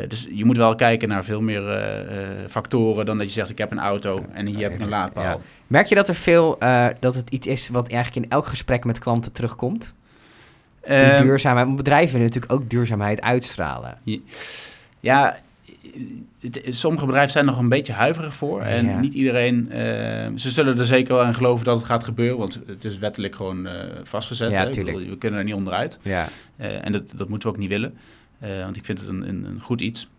Dus 0.07 0.27
je 0.31 0.45
moet 0.45 0.57
wel 0.57 0.75
kijken 0.75 1.09
naar 1.09 1.25
veel 1.25 1.41
meer 1.41 1.63
factoren 2.49 3.05
dan 3.05 3.17
dat 3.17 3.27
je 3.27 3.33
zegt: 3.33 3.49
ik 3.49 3.57
heb 3.57 3.71
een 3.71 3.79
auto 3.79 4.25
en 4.33 4.45
hier 4.45 4.61
heb 4.61 4.73
ik 4.73 4.79
een 4.79 4.89
laadpaal. 4.89 5.23
Ja. 5.23 5.37
Merk 5.67 5.87
je 5.87 5.95
dat 5.95 6.07
er 6.07 6.15
veel, 6.15 6.59
eh, 6.59 6.87
dat 6.99 7.15
het 7.15 7.29
iets 7.29 7.47
is 7.47 7.69
wat 7.69 7.87
eigenlijk 7.89 8.25
in 8.25 8.31
elk 8.31 8.45
gesprek 8.45 8.85
met 8.85 8.99
klanten 8.99 9.31
terugkomt? 9.31 9.95
Die 10.85 10.93
Ehm, 10.95 11.23
duurzaamheid, 11.23 11.65
want 11.65 11.77
bedrijven 11.77 12.11
willen 12.13 12.27
natuurlijk 12.27 12.53
ook 12.53 12.69
duurzaamheid 12.69 13.21
uitstralen. 13.21 13.97
ja, 14.99 15.37
het- 16.39 16.61
sommige 16.69 17.05
bedrijven 17.05 17.31
zijn 17.31 17.45
nog 17.45 17.57
een 17.57 17.69
beetje 17.69 17.93
huiverig 17.93 18.33
voor. 18.35 18.61
En 18.61 18.85
Ja. 18.85 18.99
niet 18.99 19.13
iedereen, 19.13 19.71
eh, 19.71 19.77
ze 20.35 20.49
zullen 20.51 20.79
er 20.79 20.85
zeker 20.85 21.13
wel 21.15 21.23
aan 21.23 21.33
geloven 21.33 21.65
dat 21.65 21.77
het 21.77 21.85
gaat 21.85 22.03
gebeuren, 22.03 22.37
want 22.37 22.59
het 22.67 22.85
is 22.85 22.97
wettelijk 22.97 23.35
gewoon 23.35 23.67
eh, 23.67 23.73
vastgezet. 24.03 24.51
Ja, 24.51 24.63
hè? 24.63 24.69
Bedoel, 24.69 24.99
we 25.09 25.17
kunnen 25.17 25.39
er 25.39 25.45
niet 25.45 25.53
onderuit. 25.53 25.99
Ja, 26.01 26.27
Eh, 26.57 26.85
en 26.85 26.91
dat, 26.91 27.13
dat 27.17 27.29
moeten 27.29 27.47
we 27.49 27.53
ook 27.55 27.59
niet 27.61 27.69
willen, 27.69 27.93
eh, 28.39 28.49
want 28.63 28.75
ik 28.75 28.85
vind 28.85 28.99
het 28.99 29.09
een, 29.09 29.29
een, 29.29 29.43
een 29.45 29.59
goed 29.59 29.81
iets. 29.81 30.09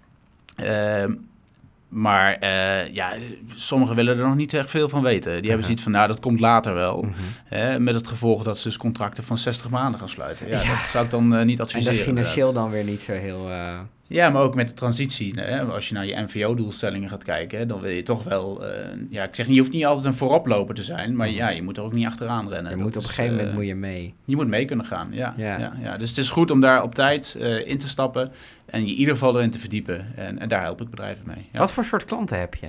Maar 1.89 2.35
eh, 2.35 2.95
ja, 2.95 3.13
sommigen 3.55 3.97
willen 3.97 4.19
er 4.19 4.27
nog 4.27 4.37
niet 4.37 4.55
echt 4.55 4.71
veel 4.71 4.89
van 4.89 5.03
weten. 5.03 5.31
Die 5.33 5.35
hebben 5.35 5.53
Aha. 5.57 5.63
zoiets 5.65 5.83
van, 5.83 5.93
nou, 5.93 6.09
dat 6.09 6.21
komt 6.21 6.41
later 6.41 6.75
wel. 6.75 7.03
Mhm. 7.03 7.13
Hè, 7.45 7.81
met 7.81 7.95
het 7.95 8.07
gevolg 8.07 8.43
dat 8.43 8.59
ze 8.59 8.63
dus 8.69 8.77
contracten 8.77 9.25
van 9.25 9.39
60 9.39 9.71
maanden 9.71 10.01
gaan 10.01 10.09
sluiten. 10.09 10.49
Ja, 10.49 10.63
Ja. 10.63 10.69
Dat 10.69 10.87
zou 10.87 11.05
ik 11.05 11.11
dan 11.11 11.35
eh, 11.35 11.45
niet 11.45 11.59
en 11.59 11.65
adviseren. 11.65 11.93
dat 11.93 12.01
is 12.01 12.09
financieel 12.09 12.49
inderdaad. 12.49 12.71
dan 12.73 12.81
weer 12.81 12.91
niet 12.93 13.01
zo 13.03 13.13
heel... 13.13 13.51
eh, 13.51 13.79
Ja, 14.09 14.31
maar 14.31 14.43
ook 14.43 14.55
met 14.55 14.69
de 14.69 14.75
transitie. 14.75 15.33
Hè, 15.41 15.61
als 15.63 15.89
je 15.89 15.95
naar 15.95 16.07
je 16.07 16.17
NVO-doelstellingen 16.21 17.09
gaat 17.09 17.25
kijken, 17.25 17.69
dan 17.69 17.81
wil 17.81 17.91
je 17.91 18.03
toch 18.03 18.23
wel... 18.25 18.67
eh, 18.67 18.87
ja, 19.11 19.25
ik 19.25 19.35
zeg 19.35 19.47
niet, 19.47 19.55
je 19.55 19.61
hoeft 19.61 19.73
niet 19.73 19.85
altijd 19.87 20.07
een 20.07 20.15
vooroploper 20.15 20.75
te 20.75 20.83
zijn, 20.83 21.17
maar 21.17 21.31
ja, 21.31 21.49
je 21.49 21.63
moet 21.63 21.77
er 21.77 21.83
ook 21.83 21.93
niet 21.93 22.07
achteraan 22.07 22.49
rennen. 22.49 22.71
je 22.71 22.77
Dat 22.77 22.85
moet 22.87 22.97
op 22.97 23.03
een 23.03 23.09
gegeven 23.09 23.31
moment 23.31 23.49
eh, 23.49 23.55
moet 23.55 23.67
je 23.67 23.75
mee. 23.75 24.15
Je 24.25 24.37
moet 24.37 24.47
mee 24.49 24.65
kunnen 24.65 24.87
gaan, 24.87 25.09
ja. 25.13 25.35
Ja. 25.37 25.59
ja. 25.59 25.73
Ja, 25.83 25.97
Dus 25.97 26.09
het 26.09 26.19
is 26.19 26.29
goed 26.29 26.51
om 26.51 26.61
daar 26.61 26.83
op 26.83 26.95
tijd 26.95 27.37
eh, 27.41 27.69
in 27.69 27.79
te 27.79 27.89
stappen 27.89 28.33
en 28.67 28.81
je 28.87 28.93
in 28.93 28.99
ieder 28.99 29.15
geval 29.15 29.37
erin 29.37 29.51
te 29.51 29.59
verdiepen. 29.59 30.07
En, 30.17 30.39
en 30.39 30.49
daar 30.49 30.63
help 30.63 30.81
ik 30.81 30.91
bedrijven 30.91 31.25
mee. 31.27 31.49
Ja. 31.53 31.59
Wat 31.59 31.73
voor 31.73 31.85
soort 31.85 32.05
klanten 32.05 32.39
heb 32.39 32.55
je? 32.55 32.67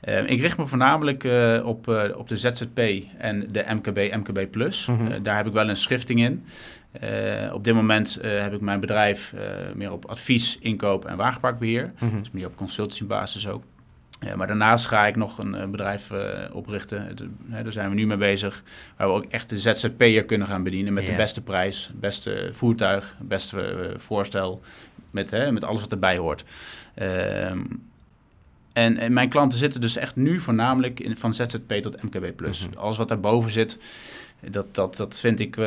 Eh, 0.00 0.30
ik 0.30 0.40
richt 0.40 0.58
me 0.58 0.66
voornamelijk 0.66 1.24
eh, 1.24 1.60
op, 1.64 1.88
eh, 1.88 2.16
op 2.16 2.28
de 2.28 2.36
ZZP 2.36 2.80
en 3.18 3.52
de 3.52 3.64
MKB, 3.68 4.14
MKB+. 4.14 4.50
Plus. 4.50 4.86
Mhm. 4.86 5.22
Daar 5.22 5.36
heb 5.36 5.46
ik 5.46 5.52
wel 5.52 5.68
een 5.68 5.76
schifting 5.76 6.20
in. 6.20 6.44
Op 7.52 7.64
dit 7.64 7.74
moment 7.74 8.18
heb 8.22 8.52
ik 8.52 8.60
mijn 8.60 8.80
bedrijf 8.80 9.34
meer 9.74 9.92
op 9.92 10.04
advies, 10.04 10.58
inkoop 10.60 11.04
en 11.04 11.16
wagenparkbeheer. 11.16 11.92
Mhm. 11.98 12.18
Dus 12.18 12.30
meer 12.30 12.46
op 12.46 12.56
consultancybasis 12.56 13.48
ook. 13.48 13.62
Maar 14.36 14.46
daarnaast 14.46 14.86
ga 14.86 15.06
ik 15.06 15.16
nog 15.16 15.38
een 15.38 15.70
bedrijf 15.70 16.10
oprichten. 16.52 17.16
Hè, 17.48 17.62
daar 17.62 17.72
zijn 17.72 17.88
we 17.88 17.94
nu 17.94 18.06
mee 18.06 18.16
bezig. 18.16 18.62
Waar 18.96 19.06
we 19.06 19.14
ook 19.14 19.24
echt 19.24 19.48
de 19.48 19.58
ZZP'er 19.58 20.24
kunnen 20.24 20.46
gaan 20.46 20.62
bedienen 20.62 20.92
met 20.92 21.06
de 21.06 21.14
beste 21.14 21.42
prijs, 21.42 21.90
beste 21.94 22.48
voertuig, 22.52 23.16
beste 23.20 23.92
voorstel. 23.96 24.62
Met, 25.10 25.30
hè, 25.30 25.52
met 25.52 25.64
alles 25.64 25.80
wat 25.80 25.92
erbij 25.92 26.16
hoort. 26.16 26.44
Ehm, 26.94 27.60
en, 28.76 28.98
en 28.98 29.12
mijn 29.12 29.28
klanten 29.28 29.58
zitten 29.58 29.80
dus 29.80 29.96
echt 29.96 30.16
nu 30.16 30.40
voornamelijk 30.40 31.00
in, 31.00 31.16
van 31.16 31.34
ZZP 31.34 31.72
tot 31.82 32.02
MKB+. 32.02 32.40
Mhm. 32.40 32.52
Alles 32.74 32.96
wat 32.96 33.08
daarboven 33.08 33.50
zit, 33.50 33.78
dat, 34.50 34.74
dat, 34.74 34.96
dat 34.96 35.20
vind 35.20 35.40
ik... 35.40 35.56
eh, 35.56 35.64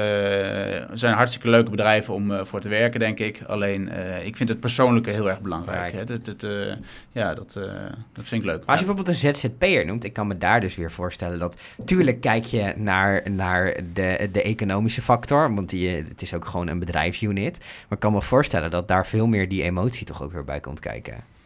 zijn 0.94 1.14
hartstikke 1.14 1.50
leuke 1.50 1.70
bedrijven 1.70 2.14
om 2.14 2.32
eh, 2.32 2.44
voor 2.44 2.60
te 2.60 2.70
werken, 2.70 3.00
denk 3.00 3.20
ik. 3.20 3.42
Alleen, 3.48 3.90
eh, 3.90 4.26
ik 4.26 4.38
vind 4.38 4.50
het 4.50 4.60
persoonlijke 4.60 5.10
heel 5.10 5.30
erg 5.30 5.42
belangrijk. 5.42 5.94
Hè? 5.94 6.04
Dat, 6.04 6.26
dat, 6.26 6.46
ja, 7.12 7.34
dat, 7.34 7.54
dat 8.14 8.28
vind 8.28 8.42
ik 8.42 8.48
leuk. 8.48 8.60
Maar 8.60 8.68
als 8.68 8.80
je 8.80 8.86
bijvoorbeeld 8.86 9.08
een 9.24 9.34
ZZP'er 9.36 9.86
noemt, 9.86 10.04
ik 10.04 10.14
kan 10.14 10.28
me 10.28 10.38
daar 10.38 10.60
dus 10.60 10.76
weer 10.76 10.92
voorstellen 10.92 11.40
dat... 11.40 11.58
Tuurlijk 11.86 12.22
kijk 12.22 12.46
je 12.46 12.74
naar, 12.76 13.32
naar 13.32 13.76
de, 13.94 14.30
de 14.32 14.42
economische 14.42 15.02
factor, 15.02 15.54
want 15.56 15.70
die, 15.70 15.90
het 15.90 16.22
is 16.22 16.34
ook 16.34 16.46
gewoon 16.46 16.68
een 16.68 16.80
bedrijfsunit. 16.80 17.58
Maar 17.60 17.98
ik 17.98 18.00
kan 18.00 18.14
me 18.14 18.22
voorstellen 18.22 18.72
dat 18.72 18.88
daar 18.88 19.08
veel 19.08 19.28
meer 19.28 19.50
die 19.50 19.64
emotie 19.64 20.06
toch 20.06 20.24
ook 20.24 20.32
weer 20.32 20.44
bij 20.44 20.60
komt 20.60 20.80
kijken. 20.80 21.39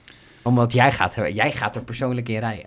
Omdat 0.43 0.73
jij 0.73 0.91
gaat, 0.91 1.15
er- 1.15 1.31
jij 1.31 1.51
gaat 1.51 1.75
er 1.75 1.83
persoonlijk 1.83 2.29
in 2.29 2.39
rijden. 2.39 2.65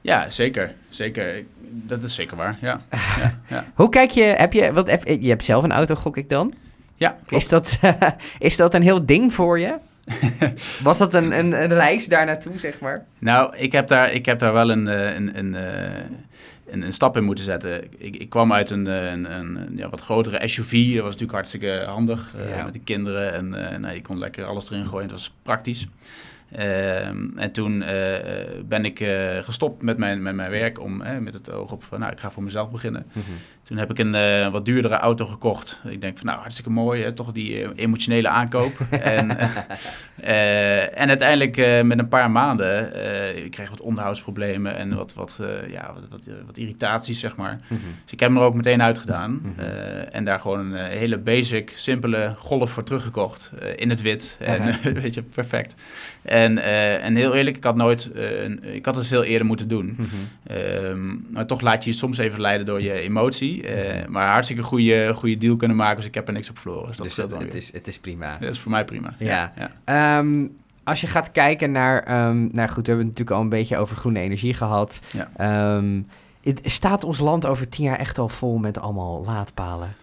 Ja, 0.00 0.30
zeker. 0.30 0.74
Zeker. 0.88 1.44
Dat 1.70 2.02
is 2.02 2.14
zeker 2.14 2.36
waar, 2.36 2.58
ja. 2.60 2.80
ja, 3.20 3.38
ja. 3.48 3.64
Hoe 3.74 3.88
kijk 3.88 4.10
je, 4.10 4.22
heb 4.22 4.52
je, 4.52 4.72
wat, 4.72 4.90
heb- 4.90 5.04
je 5.20 5.28
hebt 5.28 5.44
zelf 5.44 5.64
een 5.64 5.72
auto, 5.72 5.94
gok 5.94 6.16
ik 6.16 6.28
dan? 6.28 6.54
ja 6.96 7.16
klopt. 7.26 7.42
Is 7.44 7.48
dat, 7.48 7.78
is 8.38 8.56
dat 8.56 8.74
een 8.74 8.82
heel 8.82 9.06
ding 9.06 9.34
voor 9.34 9.58
je? 9.58 9.78
Was 10.82 10.98
dat 10.98 11.14
een, 11.14 11.38
een, 11.38 11.62
een 11.62 11.72
reis 11.72 12.06
daar 12.06 12.26
naartoe, 12.26 12.58
zeg 12.58 12.80
maar? 12.80 13.04
Nou, 13.18 13.56
ik 13.56 13.72
heb 13.72 13.88
daar, 13.88 14.12
ik 14.12 14.26
heb 14.26 14.38
daar 14.38 14.52
wel 14.52 14.70
een, 14.70 14.88
eh, 14.88 15.14
een, 15.14 15.38
een, 15.38 15.54
eh, 15.54 16.00
een, 16.70 16.82
een 16.82 16.92
stap 16.92 17.16
in 17.16 17.24
moeten 17.24 17.44
zetten. 17.44 17.84
Ik, 17.98 18.16
ik 18.16 18.28
kwam 18.30 18.52
uit 18.52 18.70
een, 18.70 18.86
eh, 18.86 19.04
een, 19.10 19.32
een, 19.32 19.72
ja, 19.76 19.88
wat 19.88 20.00
grotere 20.00 20.48
SUV. 20.48 20.72
Dat 20.84 20.94
was 20.94 21.04
natuurlijk 21.04 21.32
hartstikke 21.32 21.84
handig 21.88 22.32
met 22.64 22.72
de 22.72 22.78
kinderen. 22.78 23.32
En 23.32 23.48
nou, 23.80 23.94
je 23.94 24.02
kon 24.02 24.18
lekker 24.18 24.44
alles 24.44 24.70
erin 24.70 24.86
gooien. 24.86 25.02
Het 25.02 25.10
was 25.10 25.32
praktisch. 25.42 25.86
Ehm, 26.52 27.38
en 27.38 27.52
toen 27.52 27.82
eh, 27.82 28.40
eh, 28.40 28.48
ben 28.64 28.84
ik 28.84 29.00
eh, 29.00 29.38
gestopt 29.42 29.82
met 29.82 29.98
mijn, 29.98 30.22
met 30.22 30.34
mijn 30.34 30.50
werk 30.50 30.80
om, 30.80 31.02
met 31.20 31.34
het 31.34 31.50
oog 31.52 31.72
op 31.72 31.84
van, 31.84 32.00
nou, 32.00 32.12
ik 32.12 32.20
ga 32.20 32.30
voor 32.30 32.42
mezelf 32.42 32.70
beginnen. 32.70 33.06
Toen 33.62 33.76
heb 33.76 33.90
ik 33.90 33.98
een 33.98 34.50
wat 34.50 34.64
duurdere 34.64 34.94
auto 34.94 35.26
gekocht. 35.26 35.80
Ik 35.88 36.00
denk 36.00 36.18
van, 36.18 36.26
nou, 36.26 36.38
hartstikke 36.38 36.70
mooi, 36.70 37.02
hè, 37.02 37.12
toch 37.12 37.32
die 37.32 37.74
emotionele 37.74 38.28
aankoop. 38.28 38.80
en, 38.90 39.38
en 40.94 41.08
uiteindelijk 41.08 41.84
met 41.84 41.98
een 41.98 42.08
paar 42.08 42.30
maanden, 42.30 42.86
ik 43.44 43.50
kreeg 43.50 43.70
wat 43.70 43.80
onderhoudsproblemen 43.80 44.76
en 44.76 44.96
wat, 44.96 45.14
wat, 45.14 45.40
ja, 45.68 45.92
wat, 45.94 46.08
wat, 46.10 46.28
wat 46.46 46.56
irritaties, 46.56 47.20
zeg 47.20 47.36
maar. 47.36 47.60
Dus 47.68 48.12
ik 48.12 48.20
heb 48.20 48.28
hem 48.28 48.38
er 48.38 48.44
ook 48.44 48.54
meteen 48.54 48.82
uitgedaan. 48.82 49.40
Mhm. 49.42 49.60
en 50.10 50.24
daar 50.24 50.40
gewoon 50.40 50.72
een 50.72 50.84
hele 50.84 51.18
basic, 51.18 51.72
simpele 51.76 52.34
golf 52.38 52.70
voor 52.70 52.84
teruggekocht. 52.84 53.52
in 53.76 53.90
het 53.90 54.02
wit. 54.02 54.38
En 54.46 54.78
weet 55.02 55.14
je, 55.14 55.22
perfect. 55.22 55.74
En, 56.36 56.58
eh, 56.58 57.04
en 57.04 57.16
heel 57.16 57.34
eerlijk, 57.34 57.56
ik 57.56 57.64
had 57.64 57.76
nooit, 57.76 58.10
eh, 58.12 58.74
ik 58.74 58.84
had 58.84 58.94
het 58.94 59.06
veel 59.06 59.22
eerder 59.24 59.46
moeten 59.46 59.68
doen. 59.68 59.96
Ehm, 60.46 61.14
maar 61.32 61.46
toch 61.46 61.60
laat 61.60 61.84
je 61.84 61.90
je 61.90 61.96
soms 61.96 62.18
even 62.18 62.40
leiden 62.40 62.66
door 62.66 62.82
je 62.82 62.92
emotie. 62.92 63.62
eh, 63.62 64.06
maar 64.08 64.32
hartstikke 64.32 64.62
goede, 64.62 65.12
goede 65.14 65.36
deal 65.36 65.56
kunnen 65.56 65.76
maken, 65.76 65.96
dus 65.96 66.06
ik 66.06 66.14
heb 66.14 66.26
er 66.26 66.32
niks 66.32 66.50
op 66.50 66.58
verloren. 66.58 66.86
Dus 66.86 66.96
dat 66.96 67.06
dus 67.06 67.16
het, 67.16 67.30
dan 67.30 67.38
het, 67.40 67.52
weer. 67.52 67.62
is, 67.62 67.72
het 67.72 67.88
is 67.88 67.98
prima. 67.98 68.36
Dat 68.40 68.48
is 68.50 68.58
voor 68.58 68.70
mij 68.70 68.84
prima. 68.84 69.14
Ja. 69.18 69.52
ja. 69.56 69.70
Ehm, 70.18 70.46
als 70.84 71.00
je 71.00 71.06
gaat 71.06 71.32
kijken 71.32 71.70
naar, 71.70 72.02
ehm, 72.02 72.38
nou 72.52 72.68
goed, 72.68 72.86
we 72.86 72.92
hebben 72.92 73.06
het 73.06 73.18
natuurlijk 73.18 73.30
al 73.30 73.40
een 73.40 73.48
beetje 73.48 73.76
over 73.78 73.96
groene 73.96 74.20
energie 74.20 74.54
gehad. 74.54 75.00
Ja. 75.12 75.80
Het- 76.42 76.60
staat 76.62 77.04
ons 77.04 77.18
land 77.18 77.46
over 77.46 77.68
tien 77.68 77.84
jaar 77.84 77.98
echt 77.98 78.18
al 78.18 78.28
vol 78.28 78.58
met 78.58 78.78
allemaal 78.80 79.24
laadpalen? 79.24 79.94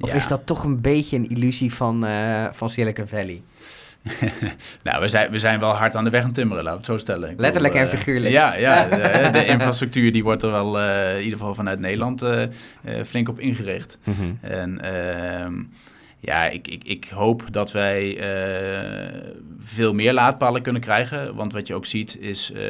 Of 0.00 0.14
is 0.14 0.28
dat 0.28 0.46
toch 0.46 0.64
een 0.64 0.80
beetje 0.80 1.16
een 1.16 1.28
illusie 1.28 1.74
van, 1.74 2.06
van 2.52 2.70
Silicon 2.70 3.06
Valley? 3.06 3.42
Nou, 4.82 5.00
we 5.00 5.08
zijn, 5.08 5.30
we 5.30 5.38
zijn 5.38 5.60
wel 5.60 5.72
hard 5.72 5.96
aan 5.96 6.04
de 6.04 6.10
weg 6.10 6.20
aan 6.20 6.26
het 6.26 6.34
timmeren, 6.34 6.64
we 6.64 6.70
het 6.70 6.84
zo 6.84 6.96
stellen. 6.96 7.30
Ik 7.30 7.40
Letterlijk 7.40 7.74
bedoel, 7.74 7.88
en 7.88 7.92
eh, 7.92 7.98
figuurlijk. 7.98 8.32
Ja, 8.32 8.54
ja 8.54 8.84
de, 8.88 9.28
de 9.32 9.46
infrastructuur 9.46 10.12
die 10.12 10.22
wordt 10.22 10.42
er 10.42 10.50
wel 10.50 10.80
eh, 10.80 11.16
in 11.16 11.22
ieder 11.22 11.38
geval 11.38 11.54
vanuit 11.54 11.80
Nederland 11.80 12.22
eh, 12.22 12.42
eh, 12.42 12.48
flink 13.06 13.28
op 13.28 13.40
ingericht. 13.40 13.98
En 14.40 14.80
ehm, 14.80 15.54
ja, 16.24 16.48
ik, 16.48 16.68
ik, 16.68 16.84
ik 16.84 17.08
hoop 17.08 17.44
dat 17.50 17.72
wij 17.72 18.18
eh, 18.18 19.32
veel 19.64 19.94
meer 19.94 20.12
laadpalen 20.12 20.62
kunnen 20.62 20.82
krijgen. 20.82 21.34
Want 21.34 21.52
wat 21.52 21.66
je 21.66 21.74
ook 21.74 21.86
ziet 21.86 22.16
is, 22.20 22.52
eh, 22.52 22.62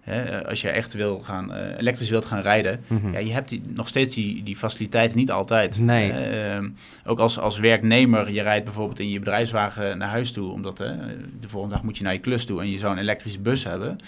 hè, 0.00 0.46
als 0.46 0.60
je 0.60 0.68
echt 0.68 0.92
wil 0.92 1.18
gaan, 1.18 1.52
eh, 1.52 1.78
elektrisch 1.78 2.10
wilt 2.10 2.24
gaan 2.24 2.40
rijden... 2.40 2.80
Mhm. 2.86 3.12
Ja, 3.12 3.18
je 3.18 3.32
hebt 3.32 3.48
die, 3.48 3.62
nog 3.66 3.88
steeds 3.88 4.14
die, 4.14 4.42
die 4.42 4.56
faciliteiten 4.56 5.18
niet 5.18 5.30
altijd. 5.30 5.80
Nee. 5.80 6.12
Eh, 6.12 6.54
ehm, 6.54 6.68
ook 7.06 7.18
als, 7.18 7.38
als 7.38 7.58
werknemer, 7.58 8.30
je 8.30 8.42
rijdt 8.42 8.64
bijvoorbeeld 8.64 9.00
in 9.00 9.10
je 9.10 9.18
bedrijfswagen 9.18 9.98
naar 9.98 10.08
huis 10.08 10.32
toe, 10.32 10.50
omdat 10.50 10.76
de 10.76 11.48
volgende 11.48 11.74
dag 11.74 11.84
moet 11.84 11.96
je 11.96 12.04
naar 12.04 12.12
je 12.12 12.18
klus 12.18 12.46
toe 12.46 12.60
en 12.60 12.70
je 12.70 12.78
zou 12.78 12.92
een 12.92 12.98
elektrische 12.98 13.40
bus 13.40 13.64
hebben. 13.64 13.98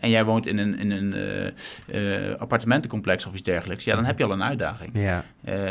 En 0.00 0.10
jij 0.10 0.24
woont 0.24 0.46
in 0.46 0.58
een, 0.58 0.78
in 0.78 0.90
een 0.90 1.14
appartementencomplex 2.38 3.26
of 3.26 3.32
iets 3.32 3.42
dergelijks, 3.42 3.84
ja, 3.84 3.94
dan 3.94 4.04
heb 4.04 4.18
je 4.18 4.24
al 4.24 4.32
een 4.32 4.42
uitdaging. 4.42 4.90
Ja. 4.94 5.24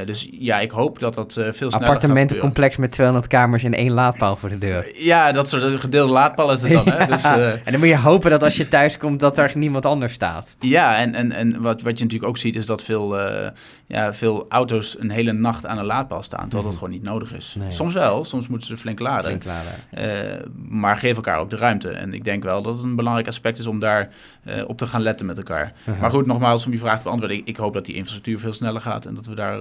Dus 0.06 0.30
ja, 0.32 0.60
ik 0.60 0.72
hoop 0.72 1.00
dat 1.00 1.14
dat 1.14 1.34
veel 1.34 1.52
sneller 1.72 1.88
Appartementencomplex 2.12 2.78
met 2.78 2.92
200 2.92 3.28
kamers 3.28 3.64
en 3.64 3.74
één 3.74 3.92
laadpaal 3.92 4.36
voor 4.36 4.50
de 4.50 4.58
deur. 4.58 5.04
Ja, 5.04 5.32
dat 5.32 5.50
soort 5.50 5.80
gedeelde 5.80 6.12
laadpal 6.12 6.52
is 6.52 6.62
het 6.62 6.72
dan. 6.72 6.88
Hè? 6.88 7.06
Dus, 7.12 7.24
eh, 7.24 7.52
En 7.52 7.72
dan 7.72 7.80
moet 7.80 7.90
je 7.90 7.98
hopen 7.98 8.30
dat 8.30 8.44
als 8.44 8.58
je 8.58 8.68
thuis 8.68 8.98
komt 8.98 9.20
dat 9.20 9.38
er 9.38 9.52
niemand 9.56 9.86
anders 9.86 10.14
staat. 10.14 10.56
Ja, 10.60 10.98
en, 10.98 11.16
en, 11.16 11.32
en 11.32 11.62
wat, 11.62 11.82
wat 11.82 11.98
je 11.98 12.04
natuurlijk 12.04 12.30
ook 12.30 12.38
ziet 12.38 12.56
is 12.56 12.66
dat 12.66 12.84
veel, 12.84 13.20
eh, 13.20 13.50
ja, 13.88 14.14
veel 14.14 14.46
auto's 14.50 14.96
een 15.00 15.10
hele 15.10 15.32
nacht 15.32 15.66
aan 15.66 15.78
een 15.78 15.86
laadpaal 15.86 16.24
staan, 16.24 16.42
terwijl 16.42 16.64
dat 16.64 16.74
gewoon 16.74 16.90
niet 16.90 17.04
nodig 17.04 17.34
is. 17.34 17.56
Nee. 17.60 17.72
Soms 17.72 17.94
wel, 17.94 18.24
soms 18.24 18.48
moeten 18.48 18.68
ze 18.68 18.78
flink 18.78 19.00
laden. 19.00 19.42
Flink 19.42 19.44
laden. 19.44 19.72
Eh, 20.40 20.46
maar 20.70 20.98
geef 20.98 21.16
elkaar 21.16 21.38
ook 21.38 21.50
de 21.50 21.56
ruimte. 21.56 21.90
En 21.90 22.14
ik 22.14 22.24
denk 22.24 22.44
wel 22.44 22.62
dat 22.62 22.74
het 22.74 22.84
een 22.84 22.96
belangrijk 22.96 23.28
aspect 23.28 23.60
is 23.60 23.68
om 23.68 23.80
daar 23.80 24.10
op 24.68 24.78
te 24.78 24.88
gaan 24.88 25.02
letten 25.02 25.26
met 25.26 25.38
elkaar. 25.38 25.74
Maar 26.00 26.10
goed, 26.10 26.26
nogmaals, 26.26 26.66
om 26.66 26.72
je 26.72 26.78
vraag 26.78 26.98
te 26.98 27.04
beantwoorden, 27.04 27.38
ik, 27.38 27.48
ik 27.48 27.58
hoop 27.58 27.74
dat 27.74 27.86
die 27.86 27.96
infrastructuur 27.96 28.40
veel 28.40 28.54
sneller 28.54 28.82
gaat 28.82 29.06
en 29.06 29.14
dat 29.16 29.26
we 29.26 29.36
daar. 29.36 29.60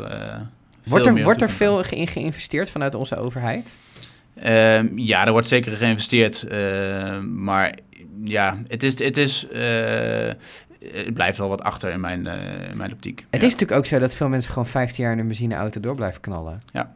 Wordt 0.90 1.06
er, 1.06 1.22
wordt 1.22 1.42
er 1.42 1.50
veel 1.50 1.84
in 1.90 2.06
geïnvesteerd 2.06 2.70
vanuit 2.70 2.94
onze 2.94 3.16
overheid? 3.16 3.78
Ehm, 4.34 4.88
ja, 4.98 5.26
er 5.26 5.32
wordt 5.32 5.48
zeker 5.48 5.76
geïnvesteerd. 5.76 6.42
ehm, 6.42 7.42
maar 7.44 7.74
ja, 8.24 8.58
het 8.68 8.82
is. 8.82 8.98
Het, 8.98 9.16
is 9.16 9.48
eh, 9.48 10.32
het 10.94 11.14
blijft 11.14 11.38
wel 11.38 11.48
wat 11.48 11.62
achter 11.62 11.90
in 11.92 12.00
mijn, 12.00 12.26
eh, 12.26 12.70
in 12.70 12.76
mijn 12.76 12.92
optiek. 12.92 13.18
Het 13.30 13.40
Ja. 13.40 13.46
is 13.46 13.52
natuurlijk 13.52 13.78
ook 13.80 13.86
zo 13.86 13.98
dat 13.98 14.14
veel 14.14 14.28
mensen 14.28 14.50
gewoon 14.52 14.66
15 14.68 15.04
jaar 15.04 15.12
in 15.12 15.18
een 15.18 15.26
benzineauto 15.26 15.80
door 15.80 15.94
blijven 15.94 16.20
knallen. 16.20 16.62
Ja. 16.72 16.94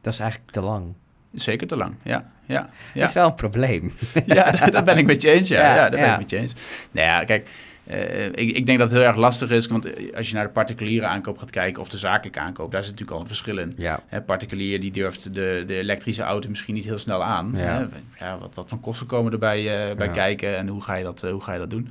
Dat 0.00 0.12
is 0.12 0.18
eigenlijk 0.18 0.50
te 0.50 0.60
lang. 0.60 0.84
Zeker 1.32 1.66
te 1.66 1.76
lang. 1.76 1.94
Ja, 2.02 2.30
ja, 2.46 2.60
Dat 2.60 2.68
ja. 2.94 3.06
is 3.06 3.12
wel 3.12 3.26
een 3.26 3.34
probleem. 3.34 3.92
ja 4.26 4.50
dat, 4.50 4.72
dat 4.72 4.84
ben 4.84 4.98
ik 4.98 5.06
met 5.06 5.22
je 5.22 5.30
eens. 5.30 5.48
Ja, 5.48 5.60
Ja, 5.60 5.74
ja, 5.74 5.88
dat 5.90 6.00
ben 6.00 6.12
ik 6.12 6.18
met 6.18 6.30
je 6.30 6.36
eens. 6.36 6.52
Nou 6.90 7.06
ja, 7.06 7.24
kijk. 7.24 7.48
Eh, 7.86 8.26
ik, 8.26 8.34
ik 8.56 8.66
denk 8.66 8.78
dat 8.78 8.90
het 8.90 8.98
heel 8.98 9.06
erg 9.08 9.16
lastig 9.16 9.50
is, 9.50 9.66
want 9.66 9.84
eh, 9.84 10.16
als 10.16 10.28
je 10.28 10.34
naar 10.34 10.44
de 10.46 10.50
particuliere 10.52 11.06
aankoop 11.06 11.38
gaat 11.38 11.50
kijken 11.50 11.82
of 11.82 11.88
de 11.88 11.98
zakelijke 11.98 12.38
aankoop, 12.38 12.70
daar 12.70 12.82
zit 12.82 12.90
natuurlijk 12.90 13.16
al 13.16 13.22
een 13.22 13.28
verschil 13.28 13.58
in. 13.58 13.72
Ja. 13.76 14.00
Hè, 14.06 14.22
particulier 14.22 14.80
die 14.80 14.90
durft 14.92 15.34
de, 15.34 15.64
de 15.66 15.76
elektrische 15.76 16.22
auto 16.22 16.48
misschien 16.48 16.74
niet 16.74 16.84
heel 16.84 16.98
snel 16.98 17.24
aan. 17.24 17.52
Ja. 17.56 17.60
Hè? 17.62 18.24
Ja, 18.26 18.38
wat, 18.38 18.54
wat 18.54 18.68
voor 18.68 18.80
kosten 18.80 19.06
komen 19.06 19.32
erbij 19.32 19.58
eh, 19.90 19.96
bij 19.96 20.06
Ja. 20.06 20.12
kijken 20.12 20.56
en 20.56 20.68
hoe 20.68 20.82
ga 20.82 20.94
je 20.94 21.04
dat, 21.04 21.22
eh, 21.22 21.30
hoe 21.30 21.42
ga 21.42 21.52
je 21.52 21.58
dat 21.58 21.70
doen? 21.70 21.88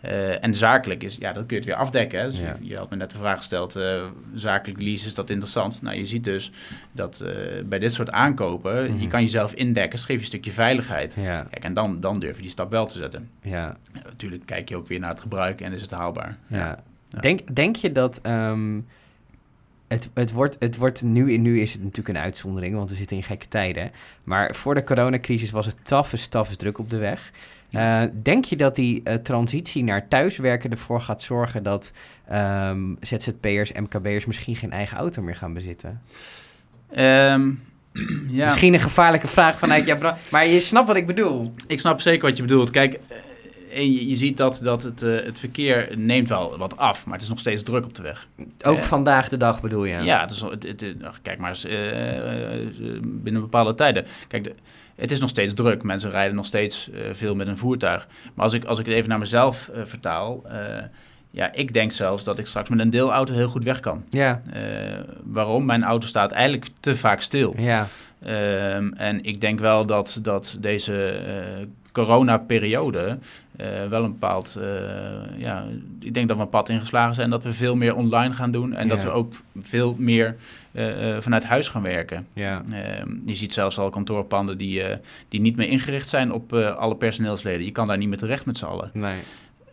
Eh, 0.00 0.44
en 0.44 0.54
zakelijk 0.54 1.02
is, 1.02 1.16
ja, 1.20 1.32
dat 1.32 1.46
kun 1.46 1.56
je 1.56 1.62
het 1.62 1.64
weer 1.64 1.74
afdekken. 1.74 2.20
Hè? 2.20 2.26
Dus 2.26 2.38
Ja. 2.38 2.54
je, 2.60 2.66
je 2.68 2.76
had 2.76 2.90
me 2.90 2.96
net 2.96 3.10
de 3.10 3.16
vraag 3.16 3.36
gesteld, 3.36 3.76
eh, 3.76 4.02
zakelijk 4.34 4.82
lease, 4.82 5.06
is 5.06 5.14
dat 5.14 5.30
interessant? 5.30 5.82
Nou, 5.82 5.96
je 5.96 6.06
ziet 6.06 6.24
dus 6.24 6.52
dat 6.92 7.20
eh, 7.20 7.62
bij 7.64 7.78
dit 7.78 7.92
soort 7.92 8.10
aankopen, 8.10 8.90
Mhm. 8.92 9.00
je 9.00 9.06
kan 9.06 9.20
jezelf 9.20 9.52
indekken, 9.54 9.90
dus 9.90 10.00
geef 10.04 10.14
je 10.16 10.20
een 10.20 10.26
stukje 10.26 10.52
veiligheid. 10.52 11.14
Ja. 11.16 11.46
Kijk, 11.50 11.64
en 11.64 11.74
dan, 11.74 12.00
dan 12.00 12.18
durf 12.18 12.36
je 12.36 12.42
die 12.42 12.50
stap 12.50 12.70
wel 12.70 12.86
te 12.86 12.96
zetten. 12.96 13.30
Ja. 13.42 13.76
Ja, 13.94 14.00
natuurlijk 14.04 14.46
kijk 14.46 14.68
je 14.68 14.76
ook 14.76 14.88
weer 14.88 15.00
naar 15.00 15.10
het 15.10 15.20
en 15.38 15.72
is 15.72 15.80
het 15.80 15.90
haalbaar. 15.90 16.38
ja. 16.46 16.82
Ja. 17.08 17.20
Denk, 17.20 17.56
denk 17.56 17.76
je 17.76 17.92
dat... 17.92 18.20
ehm, 18.22 18.80
het, 19.88 20.10
het, 20.14 20.32
wordt, 20.32 20.56
het 20.58 20.76
wordt 20.76 21.02
nu, 21.02 21.36
nu 21.36 21.60
is 21.60 21.72
het 21.72 21.82
natuurlijk 21.82 22.18
een 22.18 22.24
uitzondering, 22.24 22.74
want 22.74 22.90
we 22.90 22.96
zitten 22.96 23.16
in 23.16 23.22
gekke 23.22 23.48
tijden. 23.48 23.90
Maar 24.24 24.54
voor 24.54 24.74
de 24.74 24.84
coronacrisis 24.84 25.50
was 25.50 25.66
het 25.66 25.76
tafels, 25.82 26.26
tafels 26.26 26.56
druk 26.56 26.78
op 26.78 26.90
de 26.90 26.96
weg. 26.96 27.32
Eh, 27.70 28.02
denk 28.22 28.44
je 28.44 28.56
dat 28.56 28.74
die 28.74 29.00
eh, 29.04 29.14
transitie 29.14 29.84
naar 29.84 30.08
thuiswerken 30.08 30.70
ervoor 30.70 31.00
gaat 31.00 31.22
zorgen 31.22 31.62
dat 31.62 31.92
ehm, 32.28 32.94
ZZP'ers, 33.00 33.72
MKB'ers 33.72 34.24
misschien 34.24 34.56
geen 34.56 34.72
eigen 34.72 34.96
auto 34.96 35.22
meer 35.22 35.36
gaan 35.36 35.54
bezitten? 35.54 36.02
Ehm, 36.90 37.50
ja. 38.28 38.44
Misschien 38.44 38.74
een 38.74 38.80
gevaarlijke 38.80 39.28
vraag 39.28 39.58
vanuit 39.58 39.86
jouw 39.86 40.16
maar 40.30 40.46
je 40.46 40.60
snapt 40.60 40.86
wat 40.86 40.96
ik 40.96 41.06
bedoel. 41.06 41.54
Ik 41.66 41.80
snap 41.80 42.00
zeker 42.00 42.28
wat 42.28 42.36
je 42.36 42.42
bedoelt. 42.42 42.70
Kijk, 42.70 42.98
en 43.74 43.92
je, 43.92 44.08
je 44.08 44.14
ziet 44.16 44.36
dat, 44.36 44.60
dat 44.62 44.82
het, 44.82 45.02
eh, 45.02 45.24
het 45.24 45.38
verkeer 45.38 45.88
neemt 45.96 46.28
wel 46.28 46.58
wat 46.58 46.76
af, 46.76 47.04
maar 47.04 47.14
het 47.14 47.22
is 47.22 47.28
nog 47.28 47.38
steeds 47.38 47.62
druk 47.62 47.84
op 47.84 47.94
de 47.94 48.02
weg. 48.02 48.26
Ook 48.62 48.76
Eh, 48.76 48.82
vandaag 48.82 49.28
de 49.28 49.36
dag 49.36 49.60
bedoel 49.60 49.84
je? 49.84 50.02
Ja, 50.02 50.20
het 50.20 50.30
is, 50.30 50.40
het, 50.40 50.62
het- 50.62 50.94
kijk 51.22 51.38
maar 51.38 51.48
eens, 51.48 51.64
eh, 51.64 52.98
binnen 53.02 53.40
bepaalde 53.42 53.74
tijden. 53.74 54.06
Kijk, 54.28 54.44
de- 54.44 54.54
het 54.96 55.10
is 55.10 55.20
nog 55.20 55.28
steeds 55.28 55.54
druk. 55.54 55.82
Mensen 55.82 56.10
rijden 56.10 56.36
nog 56.36 56.46
steeds 56.46 56.90
veel 57.12 57.34
met 57.34 57.46
een 57.46 57.56
voertuig. 57.56 58.06
Maar 58.34 58.44
als 58.44 58.52
ik, 58.54 58.64
als 58.64 58.78
ik 58.78 58.86
het 58.86 58.94
even 58.94 59.08
naar 59.08 59.18
mezelf 59.18 59.70
vertaal... 59.84 60.42
ja, 61.30 61.52
ik 61.52 61.72
denk 61.72 61.92
zelfs 61.92 62.24
dat 62.24 62.38
ik 62.38 62.46
straks 62.46 62.68
met 62.68 62.78
een 62.78 62.90
deelauto 62.90 63.32
heel 63.34 63.48
goed 63.48 63.64
weg 63.64 63.80
kan. 63.80 64.04
Ja, 64.10 64.42
waarom? 65.24 65.64
Mijn 65.64 65.84
auto 65.84 66.06
staat 66.06 66.30
eigenlijk 66.32 66.66
te 66.80 66.96
vaak 66.96 67.20
stil. 67.20 67.54
ja. 67.58 67.86
Ehm, 68.22 68.92
en 68.92 69.24
ik 69.24 69.40
denk 69.40 69.60
wel 69.60 69.86
dat, 69.86 70.18
dat 70.22 70.56
deze 70.60 71.18
corona-periode 71.94 73.18
eh, 73.56 73.86
wel 73.88 74.04
een 74.04 74.12
bepaald... 74.12 74.56
eh, 74.60 74.66
ja, 75.36 75.64
ik 76.00 76.14
denk 76.14 76.28
dat 76.28 76.36
we 76.36 76.42
een 76.42 76.48
pad 76.48 76.68
ingeslagen 76.68 77.14
zijn. 77.14 77.30
Dat 77.30 77.44
we 77.44 77.52
veel 77.52 77.76
meer 77.76 77.94
online 77.94 78.34
gaan 78.34 78.50
doen. 78.50 78.74
En 78.74 78.88
dat 78.88 79.02
we 79.02 79.10
ook 79.10 79.32
veel 79.58 79.96
meer 79.98 80.36
eh, 80.72 81.16
vanuit 81.18 81.44
huis 81.44 81.68
gaan 81.68 81.82
werken. 81.82 82.26
ja. 82.32 82.62
Ehm, 82.72 83.10
je 83.24 83.34
ziet 83.34 83.52
zelfs 83.52 83.78
al 83.78 83.90
kantoorpanden 83.90 84.58
die, 84.58 84.82
die 85.28 85.40
niet 85.40 85.56
meer 85.56 85.68
ingericht 85.68 86.08
zijn 86.08 86.32
op 86.32 86.52
alle 86.52 86.96
personeelsleden. 86.96 87.64
Je 87.64 87.72
kan 87.72 87.86
daar 87.86 87.98
niet 87.98 88.08
meer 88.08 88.18
terecht 88.18 88.46
met 88.46 88.56
z'n 88.56 88.64
allen. 88.64 88.90
Nee. 88.92 89.20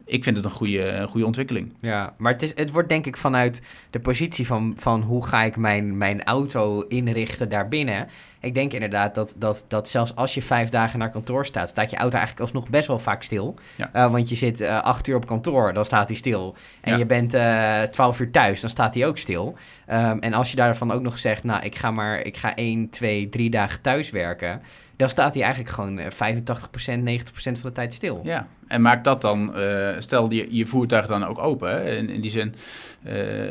Ik 0.05 0.23
vind 0.23 0.35
het 0.35 0.45
een 0.45 0.51
goede, 0.51 0.87
een 0.87 1.07
goede 1.07 1.25
ontwikkeling. 1.25 1.73
Ja, 1.79 2.13
maar 2.17 2.33
het, 2.33 2.41
is, 2.41 2.51
het 2.55 2.71
wordt 2.71 2.89
denk 2.89 3.05
ik 3.05 3.17
vanuit 3.17 3.61
de 3.89 3.99
positie 3.99 4.47
van, 4.47 4.73
van 4.77 5.01
hoe 5.01 5.25
ga 5.25 5.43
ik 5.43 5.57
mijn, 5.57 5.97
mijn 5.97 6.23
auto 6.23 6.81
inrichten 6.81 7.49
daarbinnen. 7.49 8.07
Ik 8.41 8.53
denk 8.53 8.73
inderdaad 8.73 9.15
dat, 9.15 9.33
dat, 9.37 9.65
dat 9.67 9.89
zelfs 9.89 10.15
als 10.15 10.33
je 10.33 10.41
vijf 10.41 10.69
dagen 10.69 10.99
naar 10.99 11.09
kantoor 11.09 11.45
staat, 11.45 11.69
staat 11.69 11.89
je 11.89 11.95
auto 11.97 12.17
eigenlijk 12.17 12.41
alsnog 12.45 12.69
best 12.69 12.87
wel 12.87 12.99
vaak 12.99 13.23
stil. 13.23 13.55
Ja. 13.75 13.89
Eh, 13.93 14.11
want 14.11 14.29
je 14.29 14.35
zit 14.35 14.61
eh, 14.61 14.81
acht 14.81 15.07
uur 15.07 15.15
op 15.15 15.25
kantoor, 15.27 15.73
dan 15.73 15.85
staat 15.85 16.07
hij 16.07 16.17
stil. 16.17 16.55
En 16.81 16.91
Ja. 16.91 16.97
je 16.97 17.05
bent 17.05 17.33
eh, 17.33 17.81
twaalf 17.81 18.19
uur 18.19 18.31
thuis, 18.31 18.61
dan 18.61 18.69
staat 18.69 18.93
hij 18.93 19.07
ook 19.07 19.17
stil. 19.17 19.55
Ehm, 19.85 20.17
en 20.19 20.33
als 20.33 20.49
je 20.49 20.55
daarvan 20.55 20.91
ook 20.91 21.01
nog 21.01 21.17
zegt, 21.19 21.43
nou 21.43 21.63
ik 21.63 21.75
ga 21.75 21.91
maar 21.91 22.19
ik 22.21 22.37
ga 22.37 22.55
één, 22.55 22.89
twee, 22.89 23.29
drie 23.29 23.49
dagen 23.49 23.81
thuis 23.81 24.09
werken. 24.09 24.61
Dan 24.95 25.09
staat 25.09 25.33
hij 25.33 25.43
eigenlijk 25.43 25.73
gewoon 25.73 25.99
eh, 25.99 26.11
85%, 26.11 27.03
90% 27.03 27.59
van 27.59 27.69
de 27.69 27.71
tijd 27.71 27.93
stil. 27.93 28.21
Ja, 28.23 28.47
en 28.67 28.81
maak 28.81 29.03
dat 29.03 29.21
dan, 29.21 29.53
stel 29.97 30.31
je, 30.31 30.47
je 30.49 30.65
voertuig 30.65 31.05
dan 31.07 31.25
ook 31.25 31.39
open. 31.39 31.69
Hè? 31.69 31.95
In, 31.95 32.09
in 32.09 32.21
die 32.21 32.31
zin, 32.31 32.55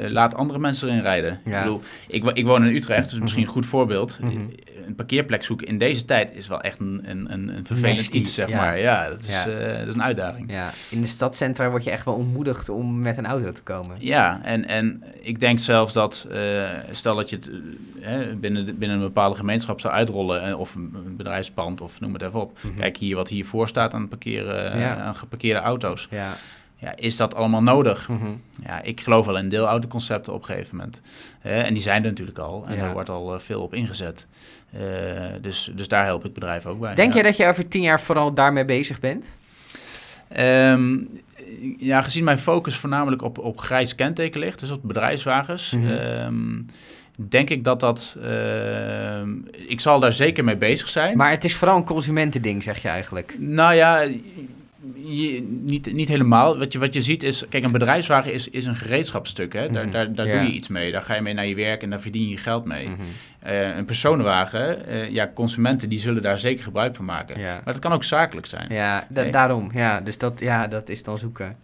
laat 0.09 0.35
andere 0.35 0.59
mensen 0.59 0.89
erin 0.89 1.01
rijden. 1.03 1.41
Ja. 1.45 1.57
Ik 1.59 1.63
bedoel, 1.65 1.81
ik, 2.09 2.23
wo- 2.25 2.31
ik 2.35 2.45
woon 2.47 2.67
in 2.67 2.75
Utrecht, 2.75 3.11
dus 3.11 3.19
misschien 3.19 3.43
een 3.43 3.49
goed 3.49 3.67
voorbeeld. 3.67 4.19
Mhm. 4.23 4.41
Een 4.87 4.95
parkeerplek 4.95 5.45
zoeken 5.45 5.67
in 5.67 5.79
deze 5.79 6.05
tijd 6.05 6.33
is 6.35 6.49
wel 6.49 6.61
echt 6.61 6.79
een, 6.81 7.01
een, 7.05 7.33
een, 7.33 7.49
een 7.57 7.67
vervelend 7.67 7.97
Nasty, 7.97 8.19
iets, 8.19 8.35
zeg 8.35 8.49
ja. 8.49 8.57
maar. 8.57 8.79
Ja, 8.79 9.09
dat 9.09 9.21
is, 9.23 9.45
Ja. 9.45 9.47
eh, 9.51 9.79
dat 9.79 9.89
is 9.89 9.95
een 9.95 10.03
uitdaging. 10.03 10.53
Ja, 10.53 10.71
in 10.91 11.01
de 11.01 11.07
stadcentra 11.07 11.71
word 11.71 11.85
je 11.85 11.91
echt 11.91 12.05
wel 12.05 12.15
ontmoedigd 12.15 12.69
om 12.69 13.01
met 13.01 13.19
een 13.19 13.27
auto 13.27 13.53
te 13.53 13.63
komen. 13.63 13.97
Ja, 13.99 14.41
en, 14.43 14.67
en 14.69 15.03
ik 15.21 15.41
denk 15.41 15.59
zelfs 15.59 15.93
dat, 15.93 16.27
eh, 16.31 16.69
stel 16.91 17.15
dat 17.17 17.31
je 17.31 17.37
het 17.37 17.51
eh, 18.03 18.19
binnen, 18.41 18.67
de- 18.67 18.73
binnen 18.73 18.97
een 18.97 19.03
bepaalde 19.05 19.37
gemeenschap 19.37 19.81
zou 19.81 19.95
uitrollen, 19.95 20.59
of 20.59 20.75
een, 20.75 21.15
bedrijfspand, 21.17 21.81
of 21.81 22.01
noem 22.01 22.13
het 22.13 22.23
even 22.23 22.41
op. 22.41 22.59
Mhm. 22.63 22.77
Kijk 22.79 22.97
hier 22.97 23.17
wat 23.17 23.29
hiervoor 23.29 23.69
staat 23.69 23.95
aan, 23.95 24.09
parkeren, 24.09 24.79
Ja. 24.79 24.97
aan 24.97 25.15
geparkeerde 25.15 25.61
auto's. 25.61 26.09
Ja. 26.11 26.33
Ja, 26.81 26.93
is 26.97 27.17
dat 27.17 27.35
allemaal 27.35 27.63
nodig? 27.63 28.09
Mhm. 28.09 28.27
Ja, 28.67 28.83
ik 28.83 29.01
geloof 29.01 29.27
wel 29.27 29.39
in 29.39 29.49
deelautoconcepten 29.49 30.33
op 30.33 30.39
een 30.41 30.47
gegeven 30.47 30.77
moment. 30.77 31.01
En 31.43 31.75
die 31.75 31.83
zijn 31.83 32.03
er 32.05 32.09
natuurlijk 32.11 32.39
al. 32.39 32.65
En 32.69 32.75
Ja. 32.75 32.81
daar 32.81 32.93
wordt 32.93 33.09
al 33.09 33.35
eh, 33.35 33.41
veel 33.41 33.63
op 33.63 33.75
ingezet. 33.75 34.27
Eh, 34.73 34.81
dus, 35.41 35.71
dus 35.75 35.89
daar 35.89 36.05
help 36.05 36.25
ik 36.25 36.33
bedrijven 36.33 36.71
ook 36.71 36.81
bij. 36.81 36.95
Denk 36.95 37.09
ja. 37.09 37.15
jij 37.15 37.23
dat 37.23 37.37
je 37.37 37.47
over 37.47 37.69
tien 37.69 37.83
jaar 37.83 38.01
vooral 38.01 38.35
daarmee 38.35 38.65
bezig 38.65 39.01
bent? 39.01 39.35
Ehm, 40.29 40.97
ja, 41.79 42.03
gezien 42.03 42.25
mijn 42.25 42.39
focus 42.39 42.77
voornamelijk 42.77 43.23
op, 43.23 43.39
op 43.39 43.59
grijs 43.59 43.95
kenteken 43.95 44.41
ligt, 44.41 44.61
dus 44.61 44.71
op 44.71 44.81
bedrijfswagens, 44.83 45.73
Mhm. 45.73 45.87
ehm, 45.91 46.63
denk 47.29 47.51
ik 47.51 47.65
dat 47.65 47.81
dat... 47.81 48.17
ehm, 48.23 49.31
ik 49.69 49.81
zal 49.81 50.01
daar 50.01 50.13
zeker 50.13 50.45
mee 50.45 50.57
bezig 50.57 50.89
zijn. 50.89 51.17
Maar 51.17 51.31
het 51.31 51.45
is 51.45 51.55
vooral 51.57 51.77
een 51.77 51.85
consumentending, 51.85 52.63
zeg 52.63 52.83
je 52.83 52.89
eigenlijk. 52.89 53.35
Nou 53.39 53.75
ja, 53.75 54.07
je- 55.05 55.59
niet, 55.63 55.93
niet 55.93 56.09
helemaal. 56.09 56.59
Wat 56.59 56.73
je, 56.73 56.79
wat 56.79 56.95
je 56.95 57.01
ziet 57.01 57.23
is, 57.23 57.45
kijk, 57.49 57.65
een 57.65 57.73
bedrijfswagen 57.73 58.33
is, 58.33 58.49
is 58.49 58.67
een 58.67 58.77
gereedschapsstuk. 58.77 59.53
Hè? 59.53 59.71
Daar, 59.71 59.83
Mhm. 59.83 59.93
daar, 59.93 60.15
daar 60.15 60.27
Ja. 60.27 60.33
doe 60.33 60.43
je 60.43 60.53
iets 60.53 60.69
mee. 60.69 60.93
Daar 60.93 61.03
ga 61.03 61.15
je 61.15 61.21
mee 61.21 61.35
naar 61.35 61.47
je 61.47 61.55
werk 61.55 61.83
en 61.83 61.91
daar 61.91 62.01
verdien 62.01 62.29
je 62.29 62.37
geld 62.37 62.65
mee. 62.65 62.89
Mhm. 62.89 63.01
Eh, 63.41 63.77
een 63.77 63.85
personenwagen, 63.85 64.87
eh, 64.87 65.11
ja, 65.11 65.31
consumenten 65.35 65.89
die 65.89 65.99
zullen 66.01 66.23
daar 66.23 66.39
zeker 66.39 66.65
gebruik 66.65 66.95
van 66.97 67.05
maken. 67.05 67.39
Ja, 67.41 67.55
Maar 67.65 67.73
dat 67.75 67.79
kan 67.79 67.93
ook 67.93 68.05
zakelijk 68.05 68.47
zijn. 68.47 68.67
Ja. 68.69 68.75
ja 68.75 69.07
da- 69.09 69.23
Nee. 69.23 69.31
daarom. 69.33 69.71
Ja, 69.75 70.01
dus 70.01 70.19
dat, 70.19 70.41
ja, 70.41 70.67
dat 70.67 70.89
is 70.89 71.03
dan 71.03 71.19
zoeken. 71.19 71.57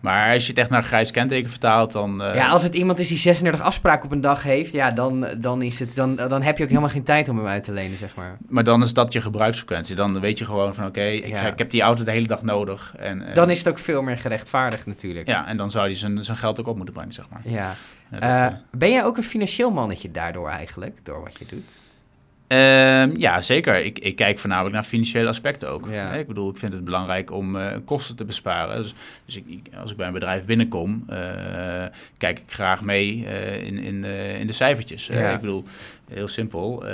maar 0.00 0.32
als 0.32 0.42
je 0.44 0.50
het 0.50 0.58
echt 0.60 0.70
naar 0.70 0.82
grijs 0.82 1.10
kenteken 1.10 1.50
vertaalt, 1.50 1.92
dan... 1.92 2.22
eh, 2.22 2.34
ja, 2.34 2.48
als 2.48 2.62
het 2.62 2.74
iemand 2.74 2.98
is 2.98 3.08
die 3.08 3.18
36 3.18 3.60
afspraken 3.60 4.04
op 4.04 4.12
een 4.12 4.20
dag 4.20 4.42
heeft, 4.42 4.72
ja, 4.72 4.90
dan, 4.90 5.26
dan, 5.38 5.62
is 5.62 5.78
het, 5.78 5.94
dan, 5.96 6.16
dan 6.16 6.42
heb 6.42 6.56
je 6.56 6.62
ook 6.62 6.68
helemaal 6.68 6.90
geen 6.90 7.02
tijd 7.02 7.28
om 7.28 7.36
hem 7.36 7.46
uit 7.46 7.62
te 7.62 7.72
lenen, 7.72 7.98
zeg 7.98 8.14
maar. 8.16 8.38
Maar 8.48 8.64
dan 8.64 8.82
is 8.82 8.92
dat 8.92 9.12
je 9.12 9.20
gebruiksfrequentie. 9.20 9.94
Dan 9.96 10.20
weet 10.20 10.38
je 10.38 10.44
gewoon 10.44 10.74
van, 10.74 10.86
oké, 10.86 11.02
ik, 11.04 11.26
Ja. 11.26 11.46
ik 11.46 11.58
heb 11.58 11.70
die 11.70 11.82
auto 11.82 12.04
de 12.04 12.10
hele 12.10 12.26
dag 12.26 12.42
nodig. 12.42 12.58
En, 12.98 13.28
eh, 13.28 13.34
Dan 13.34 13.50
is 13.50 13.58
het 13.58 13.68
ook 13.68 13.78
veel 13.78 14.02
meer 14.02 14.16
gerechtvaardigd 14.18 14.86
natuurlijk. 14.86 15.26
Ja, 15.28 15.46
en 15.46 15.56
dan 15.56 15.70
zou 15.70 15.84
hij 15.84 15.94
zijn, 15.94 16.24
zijn 16.24 16.36
geld 16.36 16.60
ook 16.60 16.66
op 16.66 16.76
moeten 16.76 16.94
brengen, 16.94 17.12
zeg 17.12 17.28
maar. 17.28 17.40
Ja. 17.44 17.74
Dat, 18.10 18.22
Eh, 18.22 18.46
eh, 18.46 18.52
ben 18.70 18.90
jij 18.90 19.04
ook 19.04 19.16
een 19.16 19.22
financieel 19.22 19.70
mannetje 19.70 20.10
daardoor 20.10 20.48
eigenlijk, 20.48 20.98
door 21.02 21.22
wat 21.22 21.38
je 21.38 21.46
doet? 21.46 21.78
Ehm, 22.46 23.10
ja, 23.16 23.40
zeker. 23.40 23.84
Ik, 23.84 23.98
ik 23.98 24.16
kijk 24.16 24.38
voornamelijk 24.38 24.74
naar 24.74 24.82
financiële 24.84 25.28
aspecten 25.28 25.68
ook. 25.68 25.86
Ja. 25.90 26.12
Ik 26.12 26.26
bedoel, 26.26 26.50
ik 26.50 26.56
vind 26.56 26.72
het 26.72 26.84
belangrijk 26.84 27.30
om 27.32 27.56
kosten 27.84 28.16
te 28.16 28.24
besparen. 28.24 28.82
Dus, 28.82 28.94
dus 29.24 29.36
ik, 29.36 29.44
ik- 29.48 29.68
als 29.80 29.90
ik 29.90 29.96
bij 29.96 30.06
een 30.06 30.12
bedrijf 30.12 30.44
binnenkom, 30.44 31.04
kijk 32.18 32.38
ik 32.38 32.52
graag 32.52 32.82
mee 32.82 33.16
in, 33.64 33.78
in, 33.78 34.04
in 34.38 34.46
de 34.46 34.52
cijfertjes. 34.52 35.06
Ja. 35.06 35.32
Ik 35.32 35.40
bedoel, 35.40 35.64
heel 36.10 36.28
simpel. 36.28 36.84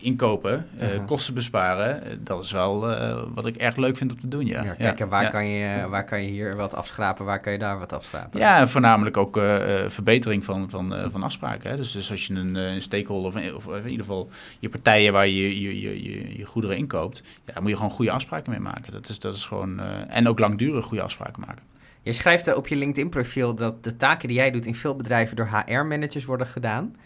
Inkopen, 0.00 0.66
eh, 0.78 0.88
Uh-huh. 0.88 1.06
kosten 1.06 1.34
besparen, 1.34 2.04
eh, 2.04 2.16
dat 2.20 2.44
is 2.44 2.52
wel 2.52 2.90
eh, 2.90 3.22
wat 3.34 3.46
ik 3.46 3.56
erg 3.56 3.76
leuk 3.76 3.96
vind 3.96 4.12
om 4.12 4.20
te 4.20 4.28
doen. 4.28 4.46
Ja, 4.46 4.62
Ja, 4.62 4.74
kijk, 4.74 5.00
en 5.00 5.08
waar, 5.08 5.22
ja. 5.22 5.28
Kan 5.28 5.46
je, 5.48 5.88
waar 5.88 6.04
kan 6.04 6.22
je 6.22 6.28
hier 6.28 6.56
wat 6.56 6.74
afschrapen, 6.74 7.24
waar 7.24 7.40
kan 7.40 7.52
je 7.52 7.58
daar 7.58 7.78
wat 7.78 7.92
afschrapen? 7.92 8.40
Ja, 8.40 8.66
voornamelijk 8.66 9.16
ook 9.16 9.40
verbetering 9.86 10.44
van, 10.44 10.70
van, 10.70 11.10
van 11.10 11.22
afspraken. 11.22 11.70
Hè. 11.70 11.76
Dus, 11.76 11.92
dus 11.92 12.10
als 12.10 12.26
je 12.26 12.34
een, 12.34 12.54
een 12.54 12.82
stakeholder, 12.82 13.28
of, 13.28 13.36
in- 13.36 13.54
of 13.54 13.66
in 13.66 13.90
ieder 13.90 14.04
geval 14.06 14.28
je 14.58 14.68
partijen 14.68 15.12
waar 15.12 15.26
je 15.28 15.60
je, 15.62 15.80
je, 15.80 16.02
je, 16.02 16.36
je 16.38 16.44
goederen 16.44 16.76
inkoopt, 16.76 17.22
ja, 17.44 17.52
daar 17.52 17.60
moet 17.62 17.70
je 17.70 17.76
gewoon 17.76 17.90
goede 17.92 18.10
afspraken 18.10 18.50
mee 18.50 18.60
maken. 18.60 18.92
Dat 18.92 19.08
is, 19.08 19.18
dat 19.18 19.34
is 19.34 19.46
gewoon, 19.46 19.80
en 20.08 20.28
ook 20.28 20.38
langdurig 20.38 20.84
goede 20.84 21.02
afspraken 21.02 21.42
maken. 21.46 21.62
Je 22.02 22.12
schrijft 22.12 22.54
op 22.54 22.66
je 22.68 22.76
LinkedIn-profiel 22.76 23.54
dat 23.54 23.84
de 23.84 23.96
taken 23.96 24.28
die 24.28 24.36
jij 24.36 24.50
doet 24.50 24.66
in 24.66 24.74
veel 24.74 24.96
bedrijven 24.96 25.36
door 25.36 25.48
HR-managers 25.66 26.24
worden 26.24 26.46
gedaan. 26.46 26.96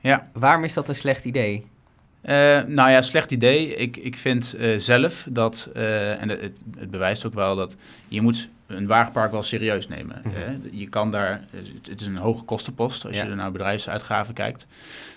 Ja. 0.00 0.22
Waarom 0.32 0.64
is 0.64 0.72
dat 0.74 0.88
een 0.88 0.94
slecht 0.94 1.24
idee? 1.24 1.66
Eh, 2.26 2.60
nou 2.66 2.90
ja, 2.90 3.02
slecht 3.02 3.30
idee. 3.30 3.74
Ik, 3.74 3.96
ik 3.96 4.16
vind 4.16 4.54
eh, 4.54 4.78
zelf 4.78 5.26
dat, 5.28 5.70
eh, 5.74 6.22
en 6.22 6.28
het, 6.28 6.62
het, 6.78 6.90
bewijst 6.90 7.26
ook 7.26 7.34
wel 7.34 7.56
dat 7.56 7.76
je 8.08 8.20
moet 8.20 8.48
een 8.66 8.86
wagenpark 8.86 9.30
wel 9.30 9.42
serieus 9.42 9.88
nemen. 9.88 10.22
Mhm. 10.24 10.58
Je 10.70 10.88
kan 10.88 11.10
daar, 11.10 11.40
het, 11.50 11.88
het 11.88 12.00
is 12.00 12.06
een 12.06 12.16
hoge 12.16 12.44
kostenpost 12.44 13.06
als 13.06 13.16
Ja. 13.16 13.24
je 13.24 13.34
naar 13.34 13.52
bedrijfsuitgaven 13.52 14.34
kijkt. 14.34 14.66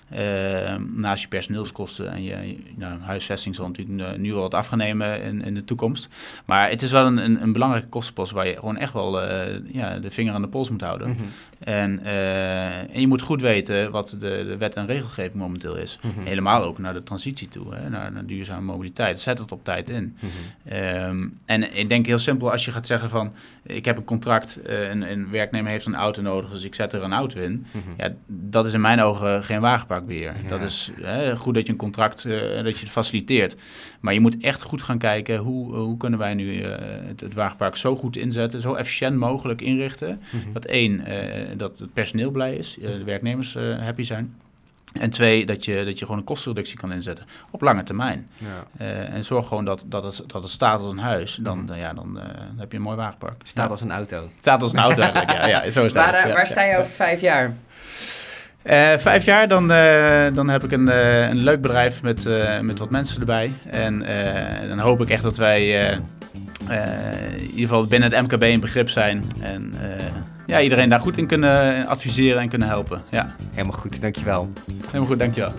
Eh, 0.10 0.76
naast 0.96 1.22
je 1.22 1.28
personeelskosten 1.28 2.12
en 2.12 2.24
je, 2.24 2.58
nou, 2.76 3.00
huisvesting 3.00 3.56
zal 3.56 3.68
natuurlijk 3.68 4.12
eh, 4.12 4.18
nu 4.18 4.34
wel 4.34 4.42
wat 4.42 4.54
af 4.54 4.68
gaan 4.68 4.78
nemen 4.78 5.22
in, 5.22 5.42
in 5.42 5.54
de 5.54 5.64
toekomst. 5.64 6.08
Maar 6.46 6.70
het 6.70 6.82
is 6.82 6.92
wel 6.92 7.06
een, 7.06 7.18
een, 7.18 7.42
een 7.42 7.52
belangrijke 7.52 7.88
kostenpost 7.88 8.32
waar 8.32 8.48
je 8.48 8.56
gewoon 8.56 8.78
echt 8.78 8.94
wel 8.94 9.22
eh, 9.22 9.56
ja, 9.72 10.00
de 10.00 10.12
vinger 10.12 10.34
aan 10.34 10.42
de 10.42 10.48
pols 10.48 10.70
moet 10.70 10.82
houden. 10.82 11.10
Mhm. 11.10 11.24
En, 11.60 12.00
eh, 12.04 12.78
en 12.78 13.00
je 13.00 13.08
moet 13.08 13.22
goed 13.22 13.42
weten 13.42 13.92
wat 13.92 14.10
de, 14.10 14.18
de 14.20 14.58
wet 14.58 14.76
en 14.76 14.86
regelgeving 14.86 15.36
momenteel 15.36 15.78
is. 15.78 16.00
Mhm. 16.02 16.26
Helemaal 16.26 16.64
ook 16.64 16.78
naar 16.78 16.94
de 16.94 17.04
transitie 17.04 17.48
toe, 17.48 17.76
hè, 17.76 17.90
naar, 17.90 18.12
naar 18.12 18.26
duurzame 18.26 18.62
mobiliteit. 18.62 19.20
Zet 19.20 19.40
het 19.40 19.52
op 19.52 19.64
tijd 19.64 19.90
in. 19.90 20.18
Mhm. 20.20 20.76
Ehm, 20.76 21.28
en 21.46 21.78
ik 21.78 21.90
denk 21.90 22.06
heel 22.06 22.18
simpel, 22.18 22.52
als 22.52 22.66
je 22.66 22.72
gaat 22.72 22.86
zeggen 22.86 23.10
van... 23.10 23.34
ik 23.64 23.86
heb 23.86 23.98
een 23.98 24.04
contract, 24.04 24.60
een, 24.64 25.12
een 25.12 25.30
werknemer 25.32 25.72
heeft 25.72 25.86
een 25.86 25.96
auto 25.96 26.22
nodig... 26.22 26.50
dus 26.50 26.64
ik 26.64 26.76
zet 26.76 26.94
er 26.94 27.04
een 27.04 27.14
auto 27.14 27.40
in. 27.40 27.66
Ja, 27.98 28.14
dat 28.28 28.66
is 28.66 28.74
in 28.74 28.82
mijn 28.82 29.02
ogen 29.02 29.44
geen 29.44 29.62
Ja. 30.08 30.34
Dat 30.50 30.62
is 30.62 30.92
hè, 31.02 31.36
goed 31.36 31.54
dat 31.54 31.66
je 31.66 31.72
een 31.72 31.78
contract, 31.78 32.26
eh, 32.26 32.32
dat 32.64 32.74
je 32.78 32.80
het 32.84 32.90
faciliteert. 32.90 33.56
Maar 34.00 34.14
je 34.14 34.20
moet 34.20 34.38
echt 34.42 34.62
goed 34.62 34.82
gaan 34.82 34.98
kijken... 34.98 35.38
hoe, 35.38 35.76
hoe 35.76 35.98
kunnen 35.98 36.20
wij 36.20 36.34
nu 36.34 36.62
eh, 36.62 36.72
het, 37.08 37.20
het 37.20 37.34
wagenpark 37.34 37.76
zo 37.76 37.96
goed 37.96 38.18
inzetten... 38.18 38.62
zo 38.62 38.74
efficiënt 38.74 39.16
mogelijk 39.18 39.62
inrichten... 39.62 40.22
Mhm. 40.32 40.54
dat 40.54 40.66
één, 40.66 41.06
eh, 41.06 41.48
dat 41.58 41.80
het 41.80 41.94
personeel 41.94 42.32
blij 42.32 42.56
is, 42.56 42.78
eh, 42.80 42.88
de 42.88 43.04
werknemers 43.04 43.56
eh, 43.56 43.78
happy 43.80 44.04
zijn. 44.04 44.36
En 44.94 45.10
twee, 45.10 45.46
dat 45.46 45.66
je, 45.66 45.84
dat 45.86 46.00
je 46.00 46.06
gewoon 46.06 46.20
een 46.20 46.26
kostenreductie 46.26 46.78
kan 46.78 46.92
inzetten 46.92 47.26
op 47.52 47.62
lange 47.62 47.84
termijn. 47.84 48.28
Ja. 48.38 48.66
Eh, 48.78 49.14
en 49.14 49.24
zorg 49.24 49.48
gewoon 49.48 49.66
dat, 49.66 49.86
dat, 49.88 50.04
het, 50.04 50.24
dat 50.30 50.42
het 50.42 50.52
staat 50.52 50.82
als 50.82 50.92
een 50.92 50.98
huis. 50.98 51.38
Dan, 51.42 51.60
Mhm. 51.64 51.74
ja, 51.74 51.94
dan, 51.94 52.20
eh, 52.20 52.26
heb 52.58 52.72
je 52.72 52.78
een 52.78 52.84
mooi 52.84 52.96
wagenpark. 52.98 53.42
Staat 53.44 53.66
Ja. 53.66 53.72
als 53.72 53.82
een 53.82 53.92
auto. 53.92 54.30
Staat 54.40 54.62
als 54.62 54.74
een 54.74 54.80
auto 54.80 55.02
eigenlijk, 55.02 55.32
ja. 55.32 55.48
ja 55.48 55.70
zo 55.70 55.86
is 55.86 55.94
dat. 55.94 56.06
Waar, 56.06 56.14
eh, 56.14 56.34
waar 56.34 56.48
sta 56.48 56.64
je 56.64 56.78
over 56.78 56.92
vijf 56.92 57.22
jaar? 57.22 57.54
Eh, 58.70 58.98
vijf 58.98 59.26
jaar, 59.26 59.48
dan, 59.48 59.72
eh, 59.72 60.34
dan 60.34 60.50
heb 60.50 60.64
ik 60.64 60.72
een, 60.72 60.90
eh, 60.90 61.30
een 61.30 61.38
leuk 61.38 61.62
bedrijf 61.62 62.02
met, 62.02 62.30
met 62.62 62.80
wat 62.80 62.90
mensen 62.90 63.20
erbij. 63.20 63.54
En 63.72 64.04
dan 64.68 64.80
hoop 64.80 65.02
ik 65.02 65.10
echt 65.10 65.24
dat 65.24 65.38
wij 65.38 65.70
in 65.70 67.42
ieder 67.42 67.60
geval 67.62 67.86
binnen 67.86 68.12
het 68.12 68.22
MKB 68.22 68.42
een 68.42 68.60
begrip 68.60 68.90
zijn. 68.90 69.24
En 69.42 69.74
ja, 70.46 70.62
iedereen 70.62 70.90
daar 70.90 71.00
goed 71.00 71.18
in 71.18 71.28
kunnen 71.28 71.88
adviseren 71.88 72.42
en 72.42 72.50
kunnen 72.50 72.68
helpen. 72.68 73.02
Ja. 73.10 73.36
Helemaal 73.54 73.78
goed, 73.78 74.02
dankjewel. 74.02 74.54
Helemaal 74.86 75.08
goed, 75.08 75.20
dankjewel. 75.20 75.54